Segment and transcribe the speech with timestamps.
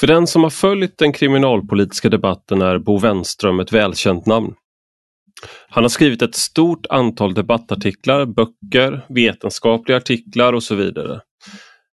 [0.00, 4.54] För den som har följt den kriminalpolitiska debatten är Bo Wenström ett välkänt namn.
[5.68, 11.20] Han har skrivit ett stort antal debattartiklar, böcker, vetenskapliga artiklar och så vidare.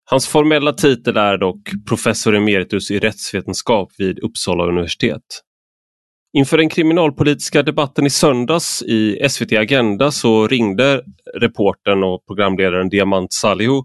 [0.05, 5.41] Hans formella titel är dock professor emeritus i rättsvetenskap vid Uppsala universitet.
[6.37, 11.01] Inför den kriminalpolitiska debatten i söndags i SVT Agenda så ringde
[11.33, 13.77] reportern och programledaren Diamant Salihu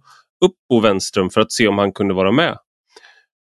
[0.44, 2.58] upp Bo Wenström för att se om han kunde vara med.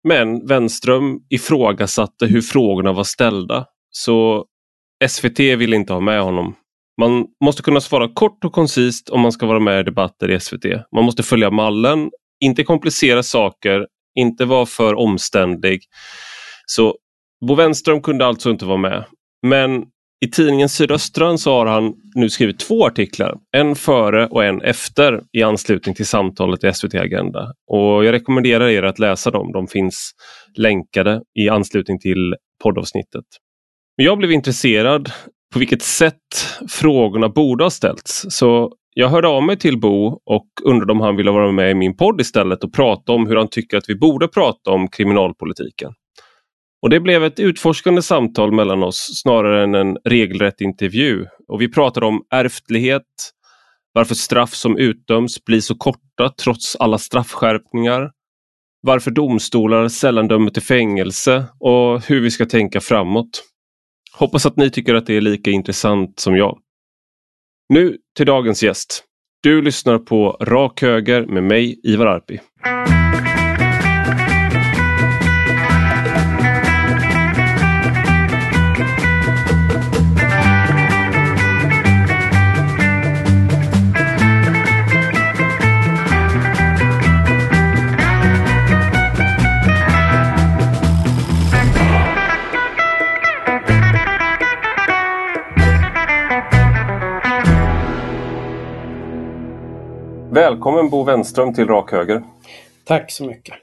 [0.04, 4.44] Men Wenström ifrågasatte hur frågorna var ställda så
[5.08, 6.54] SVT ville inte ha med honom.
[7.00, 10.40] Man måste kunna svara kort och koncist om man ska vara med i debatter i
[10.40, 10.64] SVT.
[10.92, 15.80] Man måste följa mallen, inte komplicera saker, inte vara för omständlig.
[16.66, 16.96] Så
[17.46, 19.04] Bo Wenström kunde alltså inte vara med.
[19.42, 19.84] Men
[20.24, 25.22] i tidningen Sydöstran så har han nu skrivit två artiklar, en före och en efter
[25.32, 27.52] i anslutning till samtalet i SVT Agenda.
[27.66, 30.10] Och jag rekommenderar er att läsa dem, de finns
[30.56, 33.24] länkade i anslutning till poddavsnittet.
[33.96, 35.10] Men jag blev intresserad
[35.52, 38.26] på vilket sätt frågorna borde ha ställts.
[38.28, 41.74] Så jag hörde av mig till Bo och undrade om han ville vara med i
[41.74, 45.92] min podd istället och prata om hur han tycker att vi borde prata om kriminalpolitiken.
[46.84, 51.26] Och Det blev ett utforskande samtal mellan oss snarare än en regelrätt intervju.
[51.48, 53.02] Och Vi pratade om ärftlighet,
[53.92, 58.10] varför straff som utdöms blir så korta trots alla straffskärpningar,
[58.80, 63.44] varför domstolar sällan dömer till fängelse och hur vi ska tänka framåt.
[64.12, 66.58] Hoppas att ni tycker att det är lika intressant som jag.
[67.68, 69.04] Nu till dagens gäst.
[69.42, 72.40] Du lyssnar på Rak Höger med mig, Ivar Arpi.
[100.64, 102.22] Välkommen Bo Wenström till Rak Höger.
[102.84, 103.54] Tack så mycket.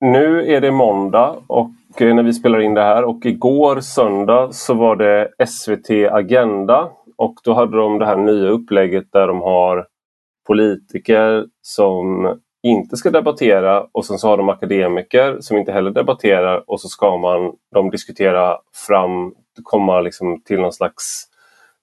[0.00, 1.70] Nu är det måndag och
[2.00, 6.90] eh, när vi spelar in det här och igår söndag så var det SVT Agenda
[7.16, 9.86] och då hade de det här nya upplägget där de har
[10.46, 12.28] politiker som
[12.62, 16.88] inte ska debattera och sen så har de akademiker som inte heller debatterar och så
[16.88, 21.24] ska man de diskutera fram, komma liksom till någon slags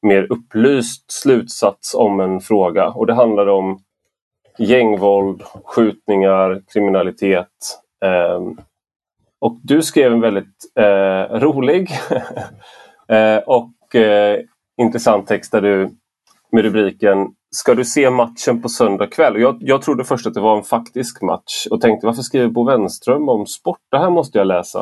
[0.02, 3.80] mer upplyst slutsats om en fråga och det handlar om
[4.59, 7.47] gängvåld, skjutningar, kriminalitet.
[8.06, 8.42] Eh,
[9.40, 11.90] och du skrev en väldigt eh, rolig
[13.08, 14.40] eh, och eh,
[14.81, 15.90] intressant text där du,
[16.52, 19.42] med rubriken Ska du se matchen på söndag kväll?
[19.42, 22.64] Jag, jag trodde först att det var en faktisk match och tänkte varför skriver Bo
[22.64, 23.80] Wenström om sport?
[23.91, 24.80] Det här måste jag läsa.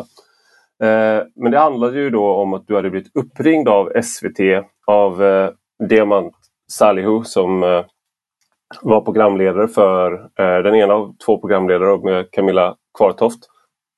[0.84, 4.40] Eh, men det handlade ju då om att du hade blivit uppringd av SVT
[4.88, 5.50] av eh,
[5.90, 6.34] Diamant
[6.72, 7.86] Salihu som eh,
[8.82, 13.40] var programledare för eh, den ena av två programledare med Camilla Kvartoft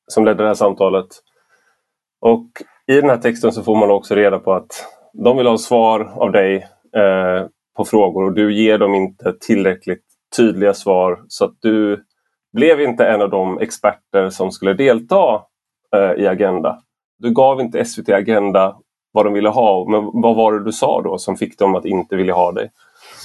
[0.08, 1.08] som ledde det här samtalet.
[2.22, 2.48] Och
[2.88, 6.12] i den här texten så får man också reda på att de vill ha svar
[6.16, 6.56] av dig
[6.96, 7.48] eh,
[7.78, 10.04] på frågor och du ger dem inte tillräckligt
[10.38, 12.04] tydliga svar så att du
[12.54, 15.42] blev inte en av de experter som skulle delta
[15.96, 16.80] eh, i Agenda.
[17.18, 18.78] Du gav inte SVT Agenda
[19.12, 21.86] vad de ville ha, men vad var det du sa då som fick dem att
[21.86, 22.72] inte vilja ha dig?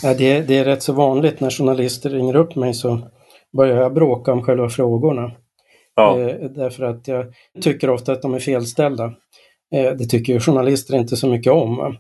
[0.03, 3.01] Det, det är rätt så vanligt när journalister ringer upp mig så
[3.57, 5.33] börjar jag bråka om själva frågorna.
[5.95, 6.21] Ja.
[6.21, 7.27] Eh, därför att jag
[7.63, 9.05] tycker ofta att de är felställda.
[9.75, 11.97] Eh, det tycker ju journalister inte så mycket om.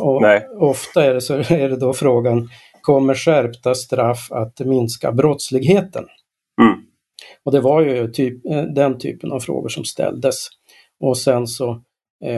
[0.00, 0.46] Och Nej.
[0.58, 2.48] Ofta är det, så är det då frågan,
[2.80, 6.04] kommer skärpta straff att minska brottsligheten?
[6.62, 6.78] Mm.
[7.44, 10.48] Och det var ju typ, eh, den typen av frågor som ställdes.
[11.00, 11.82] Och sen så,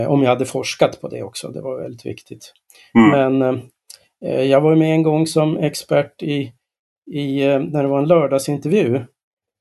[0.08, 2.52] om jag hade forskat på det också, det var väldigt viktigt.
[2.94, 3.38] Mm.
[3.38, 3.62] Men
[4.20, 6.52] jag var med en gång som expert i,
[7.10, 9.00] i eh, när det var en lördagsintervju.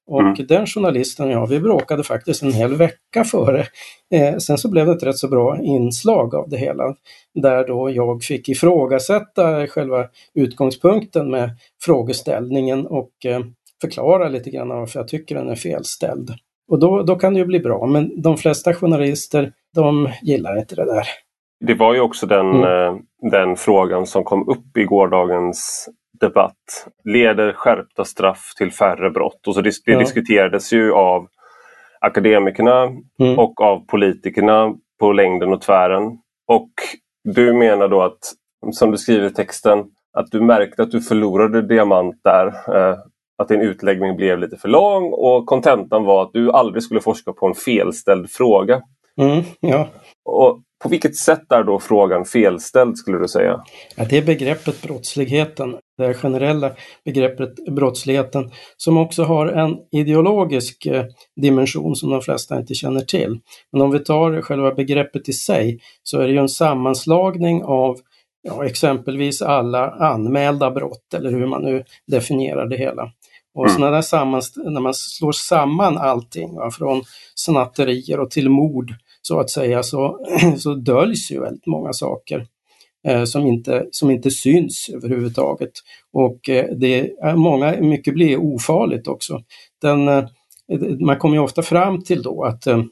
[0.09, 0.47] Och mm.
[0.47, 3.67] den journalisten och jag, vi bråkade faktiskt en hel vecka före.
[4.13, 6.95] Eh, sen så blev det ett rätt så bra inslag av det hela.
[7.33, 11.49] Där då jag fick ifrågasätta själva utgångspunkten med
[11.81, 13.39] frågeställningen och eh,
[13.81, 16.33] förklara lite grann varför jag tycker den är felställd.
[16.71, 20.75] Och då, då kan det ju bli bra, men de flesta journalister de gillar inte
[20.75, 21.07] det där.
[21.59, 22.63] Det var ju också den, mm.
[22.63, 22.95] Eh,
[23.31, 25.89] den frågan som kom upp i gårdagens
[26.19, 26.87] debatt.
[27.03, 29.47] Leder skärpta straff till färre brott?
[29.47, 29.99] Och så det, det ja.
[29.99, 31.27] diskuterades ju av
[32.01, 32.83] akademikerna
[33.19, 33.39] mm.
[33.39, 36.03] och av politikerna på längden och tvären.
[36.47, 36.69] Och
[37.23, 38.19] du menar då att,
[38.71, 42.47] som du skriver i texten, att du märkte att du förlorade diamant där.
[42.47, 42.97] Eh,
[43.37, 47.33] att din utläggning blev lite för lång och kontentan var att du aldrig skulle forska
[47.33, 48.81] på en felställd fråga.
[49.21, 49.87] Mm, ja.
[50.25, 53.63] Och på vilket sätt är då frågan felställd skulle du säga?
[53.95, 56.71] Ja, det är begreppet brottsligheten, det generella
[57.05, 61.05] begreppet brottsligheten som också har en ideologisk eh,
[61.41, 63.39] dimension som de flesta inte känner till.
[63.71, 67.97] Men om vi tar själva begreppet i sig så är det ju en sammanslagning av
[68.41, 73.11] ja, exempelvis alla anmälda brott eller hur man nu definierar det hela.
[73.53, 73.91] Och mm.
[73.91, 77.03] där sammans, när man slår samman allting, va, från
[77.35, 78.93] snatterier och till mord
[79.27, 80.19] så att säga, så,
[80.57, 82.45] så döljs ju väldigt många saker
[83.07, 85.71] eh, som, inte, som inte syns överhuvudtaget.
[86.13, 89.43] Och eh, det är många, mycket blir ofarligt också.
[89.81, 90.23] Den, eh,
[90.99, 92.83] man kommer ju ofta fram till då att eh,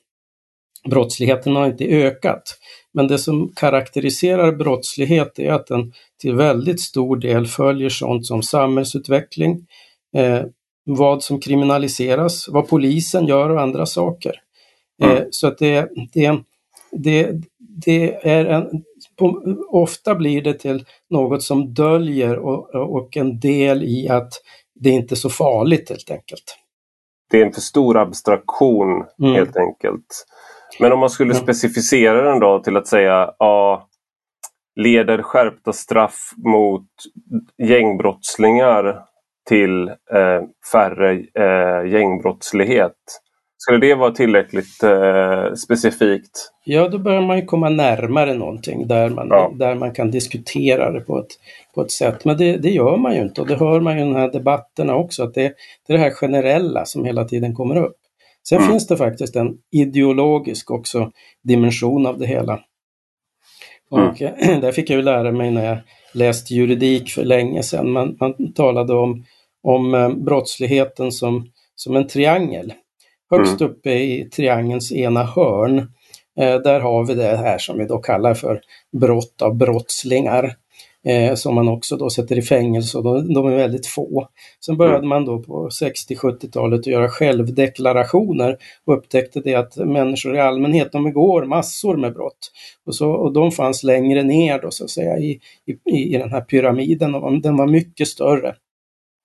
[0.89, 2.57] brottsligheten har inte ökat.
[2.93, 8.43] Men det som karaktäriserar brottslighet är att den till väldigt stor del följer sånt som
[8.43, 9.67] samhällsutveckling,
[10.17, 10.41] eh,
[10.85, 14.41] vad som kriminaliseras, vad polisen gör och andra saker.
[15.03, 15.27] Eh, mm.
[15.31, 16.39] så att det, det,
[16.91, 18.83] det, det är en,
[19.15, 24.33] på, ofta blir det till något som döljer och, och en del i att
[24.79, 26.57] det inte är så farligt helt enkelt.
[27.31, 29.33] Det är en för stor abstraktion mm.
[29.33, 30.25] helt enkelt.
[30.79, 31.43] Men om man skulle mm.
[31.43, 33.87] specificera den då till att säga ja,
[34.75, 36.87] leder skärpta straff mot
[37.57, 39.01] gängbrottslingar
[39.49, 43.21] till eh, färre eh, gängbrottslighet?
[43.57, 46.51] Skulle det vara tillräckligt eh, specifikt?
[46.63, 49.51] Ja, då börjar man ju komma närmare någonting där man, ja.
[49.55, 51.31] där man kan diskutera det på ett,
[51.75, 52.25] på ett sätt.
[52.25, 54.31] Men det, det, gör man ju inte och det hör man ju i de här
[54.31, 55.53] debatterna också, att det,
[55.87, 57.97] det är det här generella som hela tiden kommer upp.
[58.49, 58.69] Sen mm.
[58.69, 61.11] finns det faktiskt en ideologisk också
[61.43, 62.59] dimension av det hela.
[63.89, 64.61] Och mm.
[64.61, 65.77] där fick jag ju lära mig när jag
[66.13, 67.91] läste juridik för länge sedan.
[67.91, 69.25] Man, man talade om,
[69.63, 72.73] om eh, brottsligheten som, som en triangel.
[73.31, 73.73] Högst mm.
[73.73, 75.77] uppe i triangelns ena hörn,
[76.39, 78.61] eh, där har vi det här som vi då kallar för
[78.91, 80.55] brott av brottslingar
[81.05, 84.27] eh, som man också då sätter i fängelse och de, de är väldigt få.
[84.65, 85.09] Sen började mm.
[85.09, 91.03] man då på 60-70-talet att göra självdeklarationer och upptäckte det att människor i allmänhet, de
[91.03, 92.51] begår massor med brott.
[92.85, 95.39] Och, så, och de fanns längre ner då så att säga i,
[95.85, 98.55] i, i den här pyramiden och den var mycket större.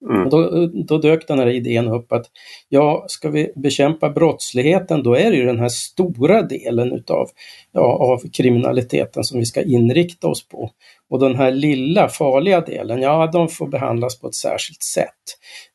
[0.08, 0.23] Mm.
[0.23, 2.26] Och då, då dök den här idén upp att
[2.69, 7.29] ja, ska vi bekämpa brottsligheten då är det ju den här stora delen utav,
[7.73, 10.70] ja, av kriminaliteten som vi ska inrikta oss på.
[11.11, 15.06] Och den här lilla farliga delen, ja de får behandlas på ett särskilt sätt.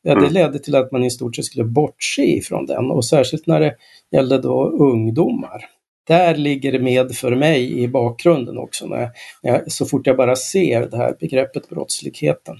[0.02, 0.32] Ja, det mm.
[0.32, 3.74] ledde till att man i stort sett skulle bortse ifrån den och särskilt när det
[4.12, 5.64] gällde då ungdomar.
[6.06, 9.10] Där ligger det med för mig i bakgrunden också, när
[9.42, 12.56] jag, så fort jag bara ser det här begreppet brottsligheten.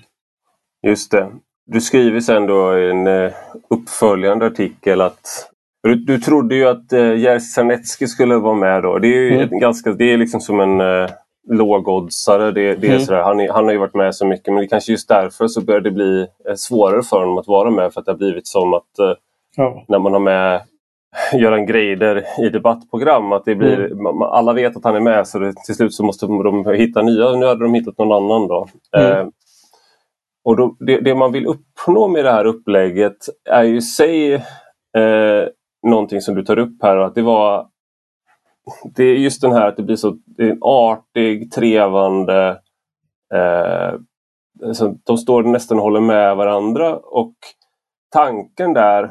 [0.87, 1.33] Just det.
[1.67, 3.33] Du skriver sen då i en eh,
[3.71, 5.51] uppföljande artikel att
[5.83, 8.99] du, du trodde ju att eh, Jerzy Sarnecki skulle vara med då.
[8.99, 9.59] Det är ju mm.
[9.59, 11.11] ganska, det är liksom som en eh,
[11.49, 12.51] lågoddsare.
[12.53, 13.01] Det, det är mm.
[13.01, 13.23] sådär.
[13.23, 15.81] Han, han har ju varit med så mycket men det kanske just därför så börjar
[15.81, 18.75] det bli eh, svårare för honom att vara med för att det har blivit som
[18.75, 19.13] att eh,
[19.57, 19.85] ja.
[19.89, 20.61] när man har med
[21.33, 23.33] Göran Greider i debattprogram.
[23.33, 24.23] Att det blir, mm.
[24.23, 27.33] Alla vet att han är med så det, till slut så måste de hitta nya.
[27.33, 28.49] Nu hade de hittat någon annan.
[28.49, 28.69] då.
[28.97, 29.13] Mm.
[29.13, 29.27] Eh,
[30.47, 33.17] och då, det, det, man vill uppnå med det här upplägget
[33.51, 34.35] är ju i sig
[34.97, 35.49] eh,
[35.87, 36.97] någonting som du tar upp här.
[36.97, 37.69] Att det var
[38.95, 42.49] det är just den här att det blir så det är en artig, trevande
[43.35, 43.95] eh,
[45.05, 47.35] de står nästan och håller med varandra och
[48.13, 49.11] tanken där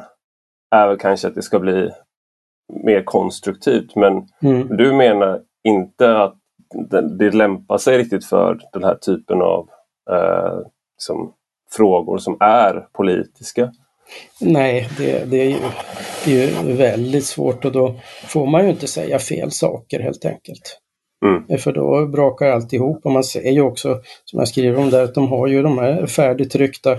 [0.70, 1.90] är väl kanske att det ska bli
[2.84, 4.76] mer konstruktivt men mm.
[4.76, 6.34] du menar inte att
[6.90, 9.68] det, det lämpar sig riktigt för den här typen av
[10.10, 10.60] eh,
[10.96, 11.32] liksom,
[11.70, 13.72] frågor som är politiska?
[14.40, 15.56] Nej, det, det, är ju,
[16.24, 17.94] det är ju väldigt svårt och då
[18.26, 20.80] får man ju inte säga fel saker helt enkelt.
[21.24, 21.58] Mm.
[21.58, 25.14] För då brakar alltihop och man ser ju också, som jag skriver om där, att
[25.14, 26.92] de har ju de här färdigtryckta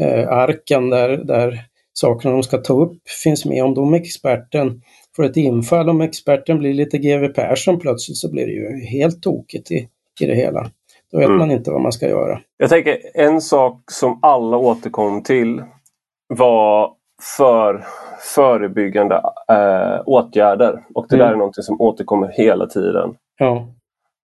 [0.00, 3.64] eh, arken där, där sakerna de ska ta upp finns med.
[3.64, 4.82] Om de experten
[5.16, 9.22] får ett infall, om experten blir lite GW Persson plötsligt så blir det ju helt
[9.22, 9.88] tokigt i,
[10.20, 10.70] i det hela.
[11.12, 11.38] Då vet mm.
[11.38, 12.40] man inte vad man ska göra.
[12.56, 15.62] Jag tänker en sak som alla återkom till
[16.28, 16.92] var
[17.36, 17.84] för
[18.34, 20.84] förebyggande äh, åtgärder.
[20.94, 21.26] Och det mm.
[21.26, 23.14] där är något som återkommer hela tiden.
[23.38, 23.66] Ja.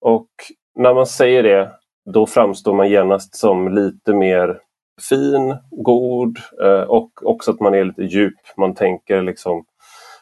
[0.01, 0.29] Och
[0.75, 1.71] när man säger det
[2.15, 4.61] då framstår man genast som lite mer
[5.09, 8.41] fin, god äh, och också att man är lite djup.
[8.57, 9.65] Man tänker liksom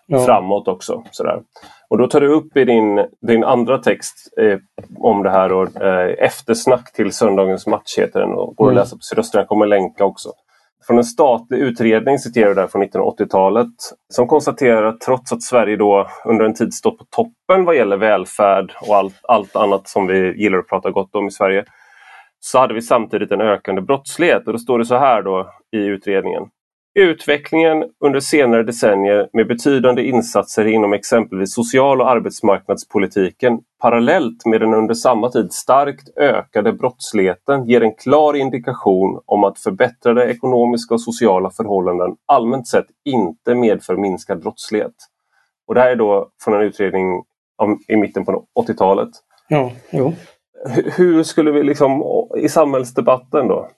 [0.07, 0.19] ja.
[0.19, 1.05] framåt också.
[1.11, 1.43] Sådär.
[1.89, 4.59] Och då tar du upp i din, din andra text eh,
[4.99, 8.79] om det här och, eh, eftersnack till söndagens match heter den och går mm.
[8.79, 9.41] att läsa på Sydöstra.
[9.41, 10.33] Jag kommer länka också.
[10.87, 13.75] från en statlig utredning, citerar jag där från 1980-talet,
[14.09, 17.97] som konstaterar att trots att Sverige då under en tid stått på toppen vad gäller
[17.97, 21.65] välfärd och allt, allt annat som vi gillar att prata gott om i Sverige,
[22.41, 24.47] så hade vi samtidigt en ökande brottslighet.
[24.47, 26.43] Och då står det så här då i utredningen.
[26.99, 34.75] Utvecklingen under senare decennier med betydande insatser inom exempelvis social och arbetsmarknadspolitiken parallellt med den
[34.75, 41.01] under samma tid starkt ökade brottsligheten ger en klar indikation om att förbättrade ekonomiska och
[41.01, 44.95] sociala förhållanden allmänt sett inte medför minskad brottslighet.
[45.67, 47.23] Och det här är då från en utredning
[47.57, 49.11] om, i mitten på 80-talet.
[49.49, 50.13] Ja, jo.
[50.97, 52.03] Hur skulle vi liksom
[52.39, 53.69] i samhällsdebatten då?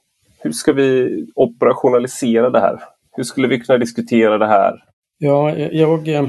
[0.40, 2.78] Hur ska vi operationalisera det här?
[3.18, 4.74] Hur skulle vi kunna diskutera det här?
[5.18, 6.26] Ja, jag, eh,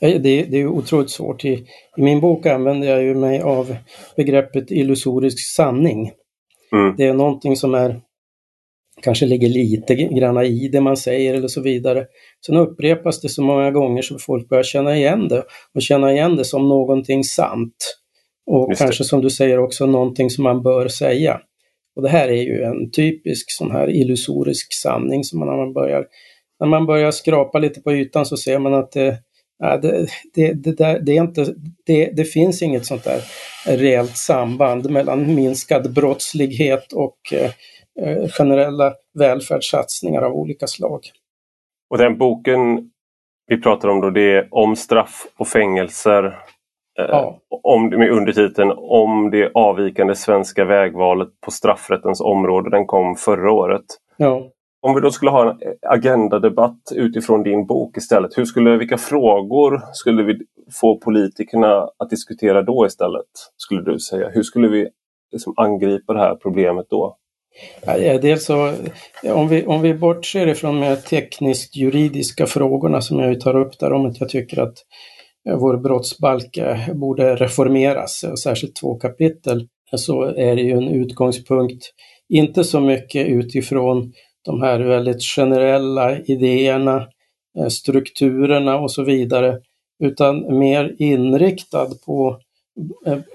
[0.00, 1.44] det, det är otroligt svårt.
[1.44, 1.48] I,
[1.96, 3.76] I, min bok använder jag ju mig av
[4.16, 6.10] begreppet illusorisk sanning.
[6.72, 6.96] Mm.
[6.96, 8.00] Det är någonting som är
[9.02, 12.06] kanske ligger lite granna i det man säger eller så vidare.
[12.46, 15.44] Sen upprepas det så många gånger så folk börjar känna igen det
[15.74, 17.76] och känna igen det som någonting sant.
[18.46, 21.40] Och kanske som du säger också någonting som man bör säga.
[21.98, 25.72] Och det här är ju en typisk sån här illusorisk sanning som man, när man
[25.72, 26.06] börjar
[26.60, 29.14] när man börjar skrapa lite på ytan så ser man att eh,
[29.58, 31.54] det, det, det, det, där, det, är inte,
[31.86, 33.20] det, det finns inget sånt där
[33.66, 37.50] reellt samband mellan minskad brottslighet och eh,
[38.00, 41.00] eh, generella välfärdssatsningar av olika slag.
[41.90, 42.90] Och den boken
[43.46, 46.38] vi pratar om då, det är om straff och fängelser
[46.98, 47.38] ja.
[47.62, 52.70] Om, med undertiteln Om det avvikande svenska vägvalet på straffrättens område.
[52.70, 53.84] Den kom förra året.
[54.16, 54.42] Ja.
[54.80, 58.38] Om vi då skulle ha en agendadebatt utifrån din bok istället.
[58.38, 60.38] Hur skulle, vilka frågor skulle vi
[60.80, 63.26] få politikerna att diskutera då istället?
[63.56, 64.28] Skulle du säga.
[64.28, 64.88] Hur skulle vi
[65.32, 67.16] liksom angripa det här problemet då?
[67.86, 68.72] Ja, dels så,
[69.24, 73.92] om vi, om vi bortser ifrån de tekniskt juridiska frågorna som jag tar upp där
[73.92, 74.74] om att jag tycker att
[75.46, 76.58] Eh, vår brottsbalk
[76.94, 79.60] borde reformeras, eh, särskilt två kapitel,
[79.92, 81.84] eh, så är det ju en utgångspunkt,
[82.28, 84.12] inte så mycket utifrån
[84.44, 87.06] de här väldigt generella idéerna,
[87.68, 89.58] strukturerna och så vidare,
[90.04, 92.38] utan mer inriktad på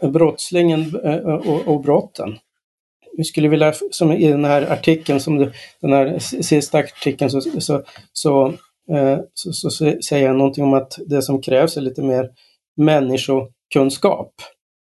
[0.01, 0.95] brottslingen
[1.65, 2.37] och, brotten.
[3.17, 7.83] Vi skulle vilja, som i den här artikeln, som den här sista artikeln, så, så,
[8.13, 8.53] så
[8.91, 12.29] Eh, så, så, så, säger jag någonting om att det som krävs är lite mer
[12.77, 14.33] människokunskap.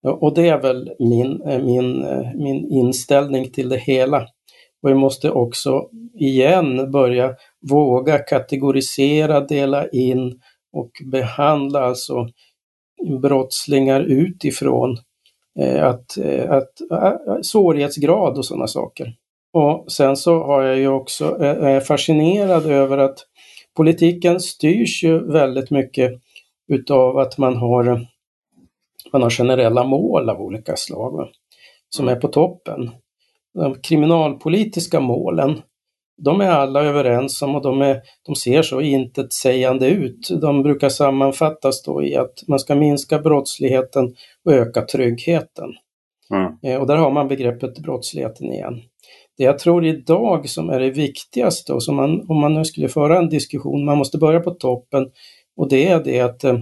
[0.04, 4.28] Och det är väl min, eh, min, eh, min inställning till det hela.
[4.84, 5.90] Och vi måste också
[6.20, 7.36] igen börja
[7.70, 10.42] våga kategorisera, dela in
[10.74, 12.28] och behandla alltså
[13.22, 14.98] brottslingar utifrån
[15.82, 16.18] att,
[16.50, 19.14] att, att, svårighetsgrad och sådana saker.
[19.54, 23.26] Och sen så har jag ju också, är fascinerad över att
[23.80, 26.12] politiken styrs ju väldigt mycket
[26.68, 28.08] utav att man har,
[29.12, 31.28] man har generella mål av olika slag va?
[31.90, 32.92] som är på toppen.
[33.54, 35.62] De kriminalpolitiska målen,
[36.22, 40.30] de är alla överens om och de, är, de ser så intetsägande ut.
[40.42, 45.70] De brukar sammanfattas då i att man ska minska brottsligheten och öka tryggheten.
[46.34, 46.54] Mm.
[46.64, 48.82] Eh, och där har man begreppet brottsligheten igen.
[49.40, 52.90] Det jag tror idag som är det viktigaste och som man, om man nu skulle
[52.90, 55.12] föra en diskussion, man måste börja på toppen
[55.58, 56.60] och det är det att eh,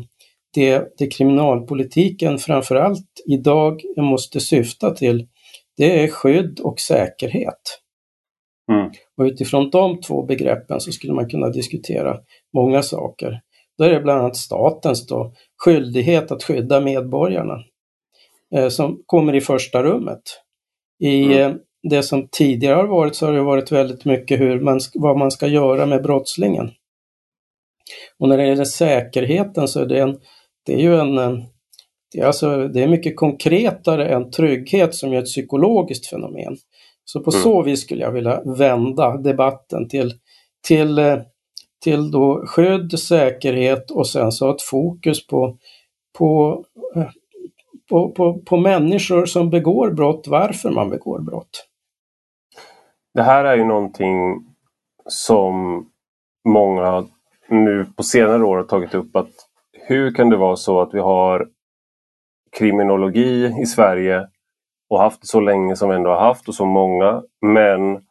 [0.53, 5.27] det, det kriminalpolitiken framförallt idag måste syfta till,
[5.77, 7.79] det är skydd och säkerhet.
[8.71, 8.91] Mm.
[9.17, 12.17] Och utifrån de två begreppen så skulle man kunna diskutera
[12.53, 13.41] många saker.
[13.77, 17.63] Då är det bland annat statens då, skyldighet att skydda medborgarna
[18.55, 20.21] eh, som kommer i första rummet.
[20.99, 21.57] I, mm.
[21.83, 25.17] Eh, det som tidigare har varit så har det varit väldigt mycket hur man, vad
[25.17, 26.71] man ska göra med brottslingen.
[28.19, 30.19] Och när det gäller säkerheten så är det, en,
[30.65, 31.43] det är ju en
[32.11, 36.57] det är, alltså, det är mycket konkretare än trygghet som är ett psykologiskt fenomen.
[37.05, 37.43] Så på mm.
[37.43, 40.13] så vis skulle jag vilja vända debatten till,
[40.67, 41.21] till,
[41.83, 45.57] till då skydd, säkerhet och sen så ett fokus på,
[46.17, 46.63] på,
[47.89, 51.67] på, på, på människor som begår brott, varför man begår brott.
[53.13, 54.45] Det här är ju någonting
[55.05, 55.85] som
[56.47, 57.05] många
[57.49, 59.29] nu på senare år har tagit upp att
[59.87, 61.47] hur kan det vara så att vi har
[62.57, 64.27] kriminologi i Sverige
[64.89, 68.01] och haft det så länge som vi ändå har haft och så många men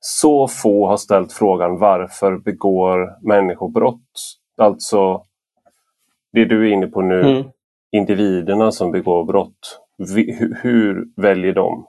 [0.00, 4.38] så få har ställt frågan varför begår människor brott?
[4.56, 5.22] Alltså
[6.32, 7.44] det du är inne på nu, mm
[7.92, 9.80] individerna som begår brott.
[9.98, 11.86] Hur, hur väljer de?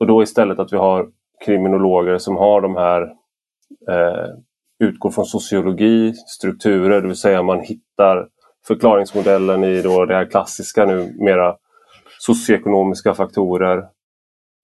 [0.00, 1.08] Och då istället att vi har
[1.44, 3.02] kriminologer som har de här
[3.90, 4.34] eh,
[4.84, 8.28] utgår från sociologi, strukturer, det vill säga man hittar
[8.66, 11.56] förklaringsmodellen i då det här klassiska nu mera
[12.18, 13.84] socioekonomiska faktorer.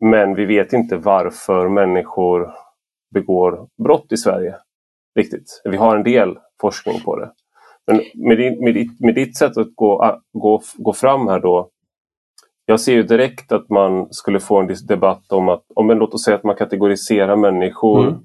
[0.00, 2.50] Men vi vet inte varför människor
[3.14, 4.56] begår brott i Sverige.
[5.16, 5.62] Riktigt.
[5.64, 7.32] Vi har en del forskning på det.
[7.88, 11.68] Men med, din, med, ditt, med ditt sätt att gå, gå, gå fram här då.
[12.66, 16.14] Jag ser ju direkt att man skulle få en debatt om att, om en, låt
[16.14, 18.20] oss säga att man kategoriserar människor mm.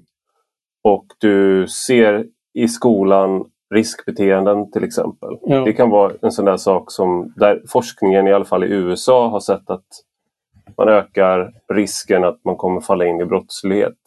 [0.82, 3.44] och du ser i skolan
[3.74, 5.36] riskbeteenden till exempel.
[5.42, 5.64] Ja.
[5.64, 9.28] Det kan vara en sån där sak som där forskningen i alla fall i USA
[9.28, 9.86] har sett att
[10.76, 13.98] man ökar risken att man kommer falla in i brottslighet.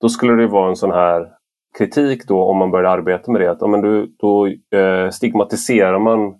[0.00, 1.35] Då skulle det vara en sån här
[1.78, 3.50] kritik då om man börjar arbeta med det.
[3.50, 4.46] Att, ja, men då, då
[4.78, 6.34] eh, stigmatiserar man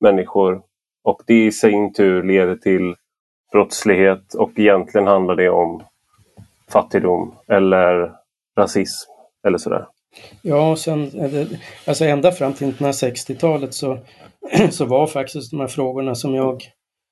[0.00, 0.62] människor
[1.04, 2.94] och det i sin tur leder till
[3.52, 5.82] brottslighet och egentligen handlar det om
[6.72, 8.12] fattigdom eller
[8.58, 9.10] rasism
[9.46, 9.86] eller sådär.
[10.42, 11.10] Ja, och sen,
[11.86, 13.98] alltså ända fram till 1960-talet så,
[14.70, 16.62] så var faktiskt de här frågorna som jag,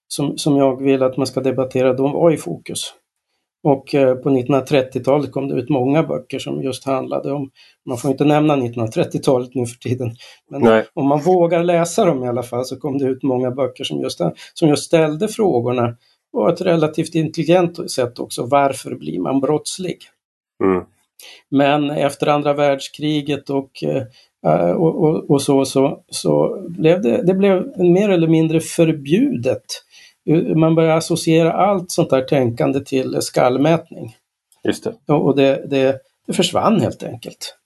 [0.08, 2.94] som, som jag vill att man ska debattera, de var i fokus.
[3.62, 7.50] Och eh, på 1930-talet kom det ut många böcker som just handlade om,
[7.88, 10.10] man får inte nämna 1930-talet nu för tiden,
[10.50, 10.86] men Nej.
[10.94, 14.00] om man vågar läsa dem i alla fall så kom det ut många böcker som
[14.00, 14.20] just,
[14.54, 15.96] som just ställde frågorna
[16.32, 18.46] på ett relativt intelligent sätt också.
[18.46, 19.98] Varför blir man brottslig?
[20.64, 20.84] Mm.
[21.48, 23.70] Men efter andra världskriget och,
[24.46, 29.64] uh, och, och, och, så, så, så blev det, det blev mer eller mindre förbjudet.
[30.56, 34.16] Man började associera allt sånt där tänkande till skallmätning.
[34.64, 35.14] Just det.
[35.14, 37.56] Och, det, det, det, försvann helt enkelt.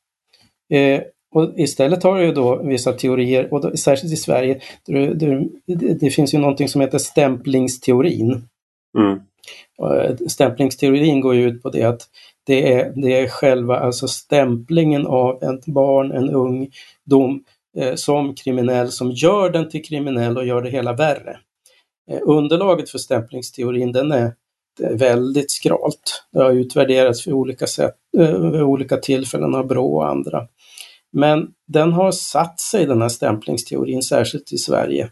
[0.71, 1.01] Eh,
[1.35, 6.11] och istället har ju då vissa teorier, och då, särskilt i Sverige, det, det, det,
[6.11, 8.49] finns ju någonting som heter stämplingsteorin.
[8.99, 9.21] Mm.
[10.29, 12.09] Stämplingsteorin går ju ut på det att
[12.47, 17.45] det är, det är själva alltså stämplingen av ett barn, en ungdom
[17.77, 21.39] eh, som kriminell som gör den till kriminell och gör det hela värre.
[22.11, 24.33] Eh, underlaget för stämplingsteorin den är,
[24.91, 26.25] väldigt skralt.
[26.33, 30.47] Det har utvärderats vid olika, sätt, eh, vid olika tillfällen av Brå och andra.
[31.13, 35.11] Men den har satt sig den här stämplingsteorin, särskilt i Sverige.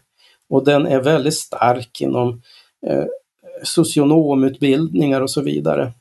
[0.49, 2.41] Och den är väldigt stark inom
[2.87, 3.05] eh,
[3.63, 5.93] socionomutbildningar och så vidare.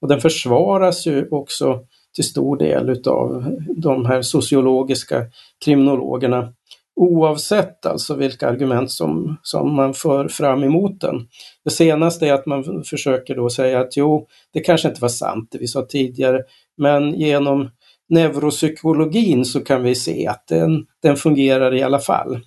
[0.00, 1.80] Och den försvaras ju också
[2.14, 5.26] till stor del utav de här sociologiska
[5.64, 6.52] kriminologerna
[6.96, 11.28] oavsett alltså vilka argument som, som man för fram emot den.
[11.64, 15.48] Det senaste är att man försöker då säga att jo, det kanske inte var sant
[15.52, 16.42] det vi sa tidigare,
[16.76, 17.70] men genom
[18.08, 22.40] neuropsykologin så kan vi se att den, den fungerar i alla fall.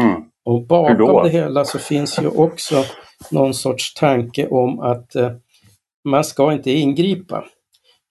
[0.00, 0.22] Mm.
[0.44, 2.84] Och bakom det hela så finns ju också
[3.30, 5.30] någon sorts tanke om att eh,
[6.08, 7.44] man ska inte ingripa.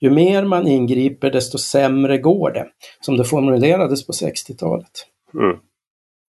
[0.02, 2.68] Ju mer man ingriper desto sämre går det,
[3.02, 5.08] som det formulerades på 60-talet.
[5.34, 5.58] Mm.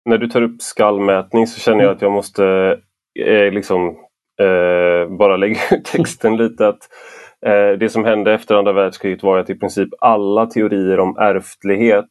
[0.06, 1.96] När du tar upp skallmätning så känner jag mm.
[1.96, 2.46] att jag måste
[3.20, 3.88] eh, liksom
[4.40, 6.68] eh, bara lägga ut texten lite.
[6.68, 6.90] att
[7.46, 12.10] eh, Det som hände efter andra världskriget var att i princip alla teorier om ärftlighet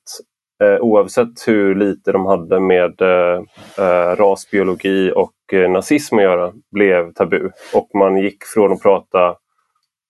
[0.63, 3.43] eh, oavsett hur lite de hade med eh,
[3.79, 5.35] eh, rasbiologi och
[5.69, 7.51] nazism att göra blev tabu.
[7.75, 9.37] Och man gick från att prata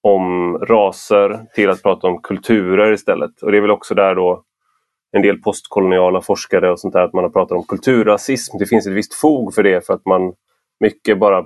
[0.03, 3.43] om raser till att prata om kulturer istället.
[3.43, 4.45] Och det är väl också där då
[5.13, 8.59] en del postkoloniala forskare och sånt där att man har pratat om kulturrasism.
[8.59, 10.33] Det finns ett visst fog för det för att man
[10.81, 11.45] mycket bara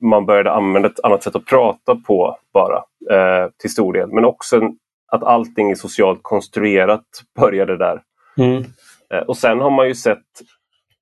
[0.00, 2.76] man började använda ett annat sätt att prata på bara
[3.10, 4.12] eh, till stor del.
[4.12, 4.60] Men också
[5.12, 7.04] att allting är socialt konstruerat
[7.40, 8.02] började där.
[8.38, 8.64] Mm.
[9.14, 10.18] Eh, och sen har man ju sett,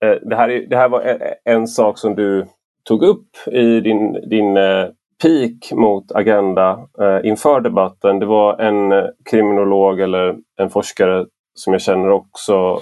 [0.05, 2.47] eh, det, här är, det här var en sak som du
[2.85, 4.87] tog upp i din, din eh,
[5.23, 8.19] peak mot Agenda eh, inför debatten.
[8.19, 12.81] Det var en eh, kriminolog eller en forskare som jag känner också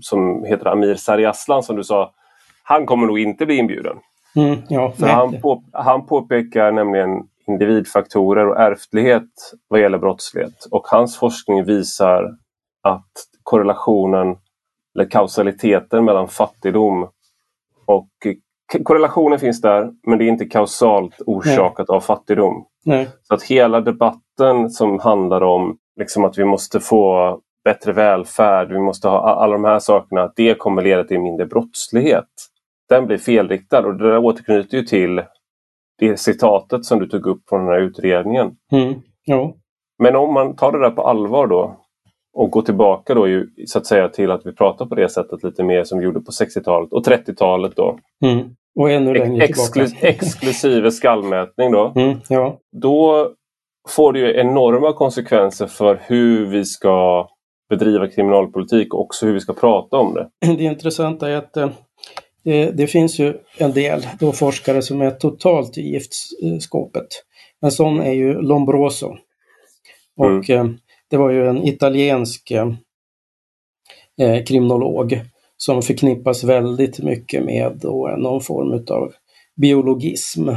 [0.00, 2.12] som heter Amir Sariaslan som du sa.
[2.62, 3.96] Han kommer nog inte bli inbjuden.
[4.36, 10.66] Mm, ja, han, på, han påpekar nämligen individfaktorer och ärftlighet vad gäller brottslighet.
[10.70, 12.36] Och hans forskning visar
[12.82, 14.36] att korrelationen
[14.94, 17.08] eller kausaliteten mellan fattigdom
[17.86, 18.08] och
[18.84, 21.96] korrelationen finns där men det är inte kausalt orsakat Nej.
[21.96, 22.66] av fattigdom.
[22.84, 23.08] Nej.
[23.22, 28.78] Så att hela debatten som handlar om liksom att vi måste få bättre välfärd, vi
[28.78, 32.28] måste ha alla de här sakerna, att det kommer leda till mindre brottslighet.
[32.88, 35.22] Den blir felriktad och det där återknyter ju till
[35.98, 38.56] det citatet som du tog upp från den här utredningen.
[38.72, 38.94] Mm.
[39.24, 39.54] Ja.
[39.98, 41.76] Men om man tar det där på allvar då
[42.34, 45.42] och går tillbaka då ju, så att säga till att vi pratar på det sättet
[45.42, 47.98] lite mer som vi gjorde på 60-talet och 30-talet då.
[48.24, 48.48] Mm.
[48.80, 50.08] Och ännu längre Exklu tillbaka.
[50.08, 51.92] Exklusive skallmätning då.
[51.96, 52.58] Mm, ja.
[52.72, 53.28] Då
[53.88, 57.28] får det ju enorma konsekvenser för hur vi ska
[57.72, 60.28] bedriva kriminalpolitik och också hur vi ska prata om det.
[60.56, 61.70] Det intressanta är att eh,
[62.44, 65.82] det, det, finns ju en del då forskare som är totalt i
[66.42, 67.06] giftskåpet.
[67.60, 69.16] En sån är ju Lombroso.
[70.16, 70.66] Och mm.
[70.66, 70.72] eh,
[71.10, 72.68] det var ju en italiensk eh,
[74.20, 75.20] eh kriminolog
[75.56, 77.84] som förknippas väldigt mycket med
[78.18, 79.12] någon form av
[79.56, 80.48] biologism.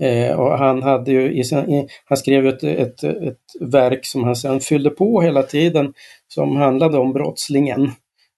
[0.00, 4.36] Eh, och han, hade ju i sin, han skrev ett, ett, ett verk som han
[4.36, 5.92] sen fyllde på hela tiden
[6.28, 7.90] som handlade om brottslingen.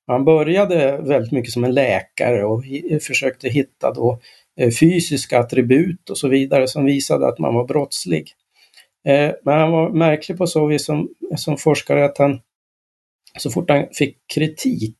[0.06, 2.64] Han började väldigt mycket som en läkare och
[3.02, 4.18] försökte hitta då
[4.60, 8.32] eh, fysiska attribut och så vidare som visade att man var brottslig.
[9.06, 12.40] Eh, men han var märklig på så vis som, som forskare att han
[13.38, 14.98] så fort han fick kritik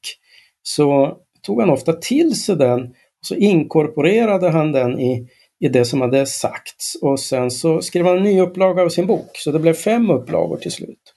[0.62, 2.82] så tog han ofta till sig den
[3.20, 5.28] och så inkorporerade han den i,
[5.62, 9.06] i det som hade sagts och sen så skrev han en ny upplaga av sin
[9.06, 11.14] bok så det blev fem upplagor till slut.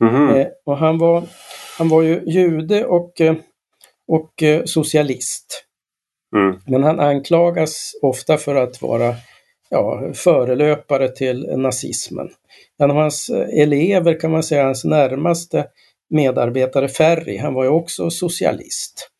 [0.00, 0.36] Mm.
[0.36, 1.22] Eh, och han var,
[1.78, 3.34] han var ju jude och, eh,
[4.08, 5.64] och eh, socialist.
[6.36, 6.60] Mm.
[6.66, 9.14] Men han anklagas ofta för att vara
[9.70, 12.28] ja, förelöpare till nazismen.
[12.78, 15.66] En av hans eh, elever kan man säga, hans närmaste
[16.10, 19.10] medarbetare Ferry, han var ju också socialist.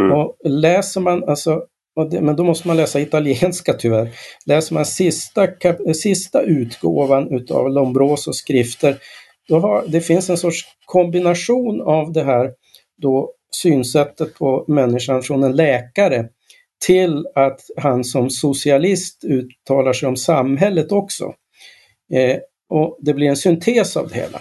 [0.00, 0.12] Mm.
[0.12, 1.62] Och läser man, alltså,
[2.10, 4.10] det, men då måste man läsa italienska tyvärr.
[4.46, 8.98] Läser man sista, eh, sista utgåvan utav Lombrosos skrifter,
[9.48, 12.52] då har, det finns en sorts kombination av det här
[13.02, 16.28] då synsättet på människan från en läkare
[16.86, 21.34] till att han som socialist uttalar sig om samhället också.
[22.12, 22.36] Eh,
[22.68, 24.40] och det blir en syntes av det hela.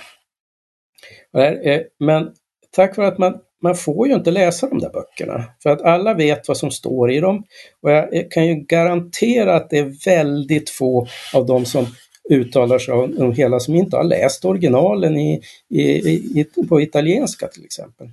[1.47, 2.31] Eh, men
[2.71, 6.13] tack vare att man, man får ju inte läsa de där böckerna, för att alla
[6.13, 7.43] vet vad som står i dem.
[7.81, 11.87] Och jag kan ju garantera att det är väldigt få av dem som
[12.29, 17.65] uttalar sig om, hela som inte har läst originalen i, i, i, på italienska till
[17.65, 18.09] exempel.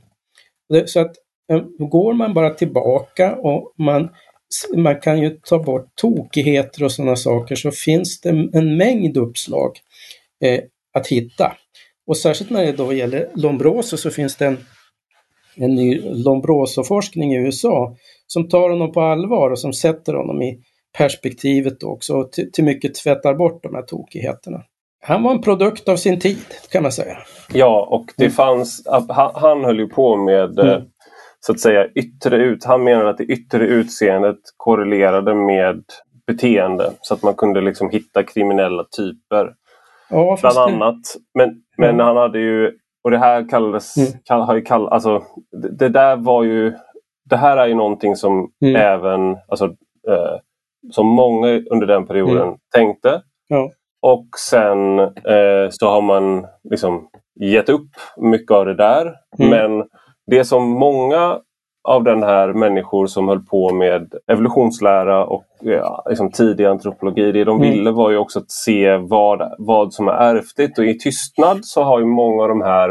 [0.86, 1.16] Så att
[1.52, 4.08] eh, går man bara tillbaka och man,
[4.76, 9.78] man kan ju ta bort tokigheter och sådana saker så finns det en mängd uppslag
[10.44, 10.60] eh,
[10.94, 11.56] att hitta.
[12.06, 14.56] Och särskilt när det då gäller Lombroso så finns det en,
[15.60, 17.96] en ny Lombroso-forskning i USA
[18.26, 20.58] som tar honom på allvar och som sätter honom i
[20.98, 24.62] perspektivet också och till, mycket tvättar bort de här tokigheterna.
[25.02, 26.38] Han var en produkt av sin tid
[26.72, 27.18] kan man säga.
[27.52, 28.32] Ja, och det mm.
[28.32, 30.82] fanns, han, han höll ju på med eh, mm.
[31.40, 32.64] så att säga yttre ut.
[32.64, 35.82] Han menade att det yttre utseendet korrelerade med
[36.26, 39.54] beteende så att man kunde liksom hitta kriminella typer.
[40.10, 41.00] Ja, bland annat.
[41.34, 42.06] Men, men mm.
[42.06, 42.72] han hade ju,
[43.04, 44.10] och det här kallades, mm.
[44.24, 45.22] kall, har ju kall, alltså,
[45.62, 46.74] det, det, där var ju,
[47.30, 48.76] det här är ju någonting som mm.
[48.76, 49.64] även, alltså,
[50.08, 50.36] eh,
[50.90, 52.58] som många under den perioden mm.
[52.74, 53.22] tänkte.
[53.48, 53.70] Ja.
[54.02, 57.08] Och sen eh, så har man liksom
[57.40, 59.14] gett upp mycket av det där.
[59.38, 59.50] Mm.
[59.50, 59.88] Men
[60.26, 61.40] det som många
[61.88, 67.32] av den här människor som höll på med evolutionslära och ja, liksom tidig antropologi.
[67.32, 67.70] Det de mm.
[67.70, 71.82] ville var ju också att se vad, vad som är ärftligt och i tystnad så
[71.82, 72.90] har ju många av de här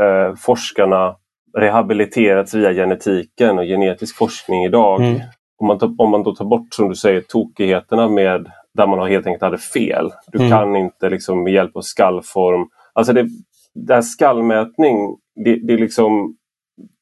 [0.00, 1.16] eh, forskarna
[1.56, 5.00] rehabiliterats via genetiken och genetisk forskning idag.
[5.00, 5.20] Mm.
[5.60, 9.08] Om, man tar, om man då tar bort, som du säger, tokigheterna med där man
[9.08, 10.10] helt enkelt hade fel.
[10.26, 10.50] Du mm.
[10.50, 12.68] kan inte liksom med hjälp av skallform...
[12.92, 13.28] Alltså det,
[13.74, 16.36] det här skallmätning, det, det, är liksom,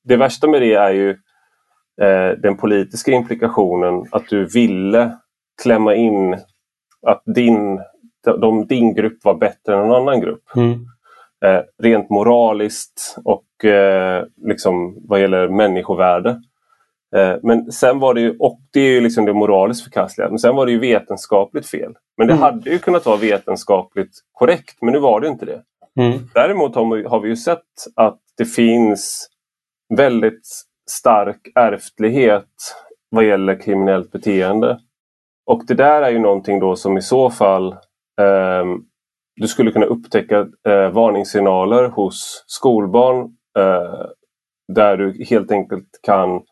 [0.05, 1.17] det värsta med det är ju
[2.43, 5.17] den politiska implikationen att du ville
[5.63, 6.37] klämma in
[7.07, 7.81] att din,
[8.41, 10.43] de, din grupp var bättre än en annan grupp.
[10.57, 10.87] Mm.
[11.45, 16.31] Eh, rent moraliskt och eh, liksom vad gäller människovärde.
[17.17, 20.39] Eh, men sen var det ju, och det är ju liksom det moraliskt förkastliga, men
[20.39, 21.95] sen var det ju vetenskapligt fel.
[22.17, 22.43] Men det mm.
[22.43, 25.63] hade ju kunnat vara vetenskapligt korrekt, men nu var det inte det.
[26.01, 26.19] Mm.
[26.35, 27.63] Däremot har vi, har vi ju sett
[27.95, 29.29] att det finns
[29.97, 30.49] väldigt
[30.91, 32.49] stark ärftlighet
[33.11, 34.79] vad gäller kriminellt beteende.
[35.47, 37.73] Och det där är ju någonting då som i så fall
[38.21, 38.65] eh,
[39.37, 43.19] du skulle kunna upptäcka eh, varningssignaler hos skolbarn
[43.59, 44.07] eh,
[44.75, 46.43] där du helt enkelt kan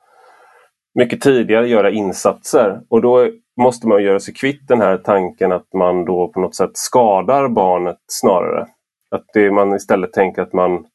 [0.94, 2.80] mycket tidigare göra insatser.
[2.88, 6.54] Och då måste man göra sig kvitt den här tanken att man då på något
[6.54, 8.66] sätt skadar barnet snarare.
[9.10, 10.86] Att det, man istället tänker att man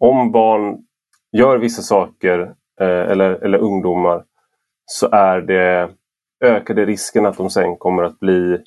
[0.00, 0.78] om barn
[1.38, 2.40] gör vissa saker
[2.80, 4.24] eh, eller, eller ungdomar
[4.86, 5.90] så är det
[6.44, 8.58] ökade risken att de sen kommer att bli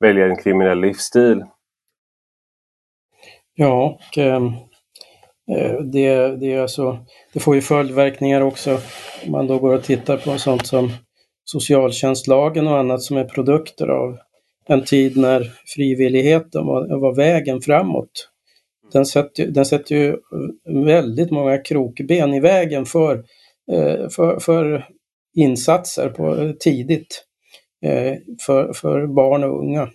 [0.00, 1.44] välja en kriminell livsstil.
[3.54, 4.46] Ja, och, ehm,
[5.50, 6.98] eh, det, det, är alltså,
[7.32, 8.78] det får ju följdverkningar också
[9.24, 10.90] om man då går och tittar på sånt som
[11.44, 14.18] socialtjänstlagen och annat som är produkter av
[14.66, 18.31] en tid när frivilligheten var, var vägen framåt.
[18.92, 23.24] Den sätter, den sätter ju eh, väldigt många krokben i vägen för,
[23.72, 24.88] eh, för, för
[25.36, 27.24] insatser på, eh, tidigt
[28.46, 29.88] för, för barn och unga.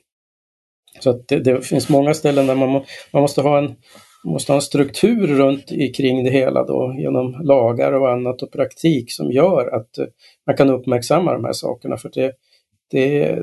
[0.99, 3.75] Så att det, det finns många ställen där man, må, man måste ha en
[4.23, 9.11] måste ha en struktur runt kring det hela då genom lagar och annat och praktik
[9.11, 9.89] som gör att
[10.47, 11.97] man kan uppmärksamma de här sakerna.
[11.97, 12.31] För det,
[12.91, 13.39] det,